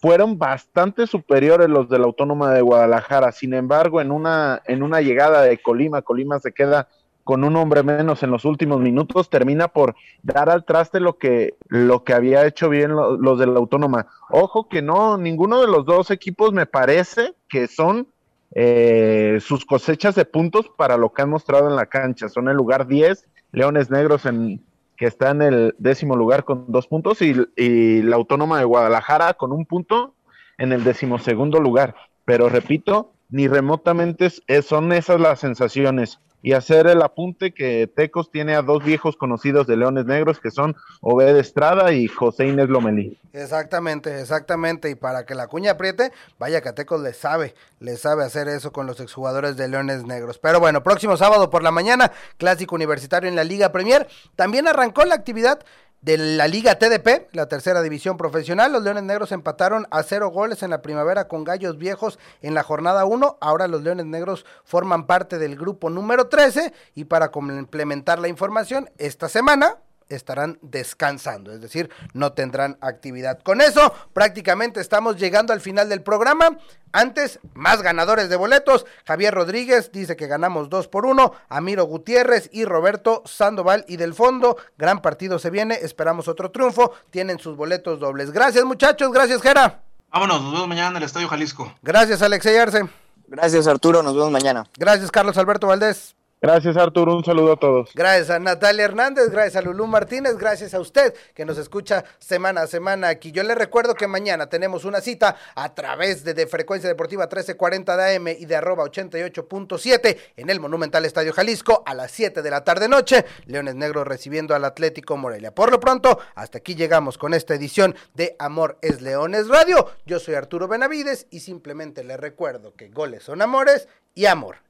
fueron 0.00 0.38
bastante 0.38 1.06
superiores 1.06 1.68
los 1.68 1.88
de 1.88 1.98
la 1.98 2.06
Autónoma 2.06 2.52
de 2.52 2.62
Guadalajara. 2.62 3.32
Sin 3.32 3.52
embargo, 3.52 4.00
en 4.00 4.10
una, 4.10 4.62
en 4.66 4.82
una 4.82 5.00
llegada 5.00 5.42
de 5.42 5.58
Colima, 5.58 6.02
Colima 6.02 6.38
se 6.38 6.52
queda 6.52 6.88
con 7.30 7.44
un 7.44 7.54
hombre 7.54 7.84
menos 7.84 8.24
en 8.24 8.32
los 8.32 8.44
últimos 8.44 8.80
minutos, 8.80 9.30
termina 9.30 9.68
por 9.68 9.94
dar 10.24 10.50
al 10.50 10.64
traste 10.64 10.98
lo 10.98 11.16
que, 11.16 11.54
lo 11.68 12.02
que 12.02 12.12
había 12.12 12.44
hecho 12.44 12.68
bien 12.68 12.90
los 12.90 13.38
de 13.38 13.46
la 13.46 13.60
Autónoma. 13.60 14.08
Ojo 14.30 14.68
que 14.68 14.82
no, 14.82 15.16
ninguno 15.16 15.60
de 15.60 15.68
los 15.68 15.86
dos 15.86 16.10
equipos 16.10 16.52
me 16.52 16.66
parece 16.66 17.34
que 17.48 17.68
son 17.68 18.08
eh, 18.56 19.38
sus 19.40 19.64
cosechas 19.64 20.16
de 20.16 20.24
puntos 20.24 20.72
para 20.76 20.96
lo 20.96 21.12
que 21.12 21.22
han 21.22 21.30
mostrado 21.30 21.70
en 21.70 21.76
la 21.76 21.86
cancha. 21.86 22.28
Son 22.28 22.48
el 22.48 22.56
lugar 22.56 22.88
10, 22.88 23.28
Leones 23.52 23.92
Negros 23.92 24.26
en 24.26 24.60
que 24.96 25.06
está 25.06 25.30
en 25.30 25.42
el 25.42 25.76
décimo 25.78 26.16
lugar 26.16 26.42
con 26.42 26.64
dos 26.66 26.88
puntos 26.88 27.22
y, 27.22 27.36
y 27.54 28.02
la 28.02 28.16
Autónoma 28.16 28.58
de 28.58 28.64
Guadalajara 28.64 29.34
con 29.34 29.52
un 29.52 29.66
punto 29.66 30.16
en 30.58 30.72
el 30.72 30.82
decimosegundo 30.82 31.60
lugar. 31.60 31.94
Pero 32.24 32.48
repito, 32.48 33.12
ni 33.28 33.46
remotamente 33.46 34.30
son 34.62 34.90
esas 34.90 35.20
las 35.20 35.38
sensaciones 35.38 36.18
y 36.42 36.52
hacer 36.52 36.86
el 36.86 37.02
apunte 37.02 37.52
que 37.52 37.86
Tecos 37.86 38.30
tiene 38.30 38.54
a 38.54 38.62
dos 38.62 38.84
viejos 38.84 39.16
conocidos 39.16 39.66
de 39.66 39.76
Leones 39.76 40.06
Negros 40.06 40.40
que 40.40 40.50
son 40.50 40.76
Obed 41.00 41.36
Estrada 41.36 41.92
y 41.92 42.08
José 42.08 42.46
Inés 42.46 42.68
Lomelí. 42.68 43.18
Exactamente, 43.32 44.20
exactamente. 44.20 44.90
Y 44.90 44.94
para 44.94 45.24
que 45.24 45.34
la 45.34 45.46
cuña 45.46 45.72
apriete, 45.72 46.12
vaya 46.38 46.60
que 46.60 46.70
a 46.70 46.74
Tecos 46.74 47.00
le 47.00 47.12
sabe, 47.12 47.54
le 47.78 47.96
sabe 47.96 48.24
hacer 48.24 48.48
eso 48.48 48.72
con 48.72 48.86
los 48.86 49.00
exjugadores 49.00 49.56
de 49.56 49.68
Leones 49.68 50.04
Negros. 50.04 50.38
Pero 50.38 50.60
bueno, 50.60 50.82
próximo 50.82 51.16
sábado 51.16 51.50
por 51.50 51.62
la 51.62 51.70
mañana, 51.70 52.12
clásico 52.38 52.74
universitario 52.74 53.28
en 53.28 53.36
la 53.36 53.44
Liga 53.44 53.72
Premier. 53.72 54.08
También 54.36 54.66
arrancó 54.66 55.04
la 55.04 55.14
actividad 55.14 55.60
de 56.02 56.16
la 56.16 56.48
Liga 56.48 56.78
TDP, 56.78 57.28
la 57.32 57.46
tercera 57.46 57.82
división 57.82 58.16
profesional. 58.16 58.72
Los 58.72 58.82
Leones 58.82 59.02
Negros 59.02 59.32
empataron 59.32 59.86
a 59.90 60.02
cero 60.02 60.30
goles 60.30 60.62
en 60.62 60.70
la 60.70 60.82
primavera 60.82 61.28
con 61.28 61.44
Gallos 61.44 61.78
Viejos 61.78 62.18
en 62.40 62.54
la 62.54 62.62
jornada 62.62 63.04
1. 63.04 63.38
Ahora 63.40 63.68
los 63.68 63.82
Leones 63.82 64.06
Negros 64.06 64.46
forman 64.64 65.06
parte 65.06 65.38
del 65.38 65.56
grupo 65.56 65.90
número 65.90 66.28
13 66.28 66.72
y 66.94 67.04
para 67.04 67.30
complementar 67.30 68.18
la 68.18 68.28
información, 68.28 68.90
esta 68.98 69.28
semana 69.28 69.78
estarán 70.10 70.58
descansando, 70.62 71.52
es 71.52 71.60
decir, 71.60 71.90
no 72.12 72.32
tendrán 72.32 72.76
actividad. 72.80 73.40
Con 73.40 73.60
eso, 73.60 73.94
prácticamente 74.12 74.80
estamos 74.80 75.16
llegando 75.16 75.52
al 75.52 75.60
final 75.60 75.88
del 75.88 76.02
programa. 76.02 76.58
Antes, 76.92 77.38
más 77.54 77.82
ganadores 77.82 78.28
de 78.28 78.36
boletos. 78.36 78.84
Javier 79.06 79.32
Rodríguez 79.32 79.92
dice 79.92 80.16
que 80.16 80.26
ganamos 80.26 80.68
dos 80.68 80.88
por 80.88 81.06
uno. 81.06 81.32
Amiro 81.48 81.84
Gutiérrez 81.84 82.50
y 82.52 82.64
Roberto 82.64 83.22
Sandoval 83.26 83.84
y 83.86 83.96
del 83.96 84.12
fondo. 84.12 84.56
Gran 84.76 85.00
partido 85.00 85.38
se 85.38 85.50
viene. 85.50 85.78
Esperamos 85.82 86.26
otro 86.26 86.50
triunfo. 86.50 86.92
Tienen 87.10 87.38
sus 87.38 87.56
boletos 87.56 88.00
dobles. 88.00 88.32
Gracias, 88.32 88.64
muchachos. 88.64 89.12
Gracias, 89.12 89.40
Jera. 89.40 89.82
Vámonos, 90.12 90.42
nos 90.42 90.52
vemos 90.52 90.68
mañana 90.68 90.90
en 90.90 90.96
el 90.96 91.02
Estadio 91.04 91.28
Jalisco. 91.28 91.72
Gracias, 91.82 92.20
Alexey 92.22 92.56
Arce. 92.56 92.88
Gracias, 93.28 93.68
Arturo. 93.68 94.02
Nos 94.02 94.14
vemos 94.14 94.32
mañana. 94.32 94.66
Gracias, 94.76 95.12
Carlos 95.12 95.38
Alberto 95.38 95.68
Valdés. 95.68 96.16
Gracias, 96.42 96.78
Arturo. 96.78 97.14
Un 97.14 97.22
saludo 97.22 97.52
a 97.52 97.56
todos. 97.56 97.90
Gracias 97.94 98.30
a 98.30 98.38
Natalia 98.38 98.86
Hernández, 98.86 99.28
gracias 99.28 99.56
a 99.56 99.62
Lulú 99.62 99.86
Martínez, 99.86 100.38
gracias 100.38 100.72
a 100.72 100.80
usted 100.80 101.14
que 101.34 101.44
nos 101.44 101.58
escucha 101.58 102.02
semana 102.18 102.62
a 102.62 102.66
semana 102.66 103.08
aquí. 103.08 103.30
Yo 103.30 103.42
le 103.42 103.54
recuerdo 103.54 103.94
que 103.94 104.06
mañana 104.06 104.48
tenemos 104.48 104.86
una 104.86 105.02
cita 105.02 105.36
a 105.54 105.74
través 105.74 106.24
de, 106.24 106.46
Frecuencia 106.46 106.88
Deportiva 106.88 107.24
1340 107.24 107.96
de 107.96 108.16
AM 108.16 108.28
y 108.28 108.46
de 108.46 108.56
arroba 108.56 108.84
88.7 108.84 110.16
en 110.36 110.48
el 110.48 110.60
Monumental 110.60 111.04
Estadio 111.04 111.34
Jalisco 111.34 111.82
a 111.84 111.92
las 111.92 112.10
7 112.12 112.40
de 112.40 112.50
la 112.50 112.64
tarde 112.64 112.88
noche. 112.88 113.26
Leones 113.44 113.74
Negros 113.74 114.08
recibiendo 114.08 114.54
al 114.54 114.64
Atlético 114.64 115.18
Morelia. 115.18 115.54
Por 115.54 115.70
lo 115.70 115.78
pronto, 115.78 116.18
hasta 116.34 116.56
aquí 116.56 116.74
llegamos 116.74 117.18
con 117.18 117.34
esta 117.34 117.54
edición 117.54 117.94
de 118.14 118.36
Amor 118.38 118.78
es 118.80 119.02
Leones 119.02 119.48
Radio. 119.48 119.90
Yo 120.06 120.18
soy 120.18 120.36
Arturo 120.36 120.68
Benavides 120.68 121.26
y 121.30 121.40
simplemente 121.40 122.02
le 122.02 122.16
recuerdo 122.16 122.74
que 122.74 122.88
goles 122.88 123.24
son 123.24 123.42
amores 123.42 123.88
y 124.14 124.24
amor 124.24 124.69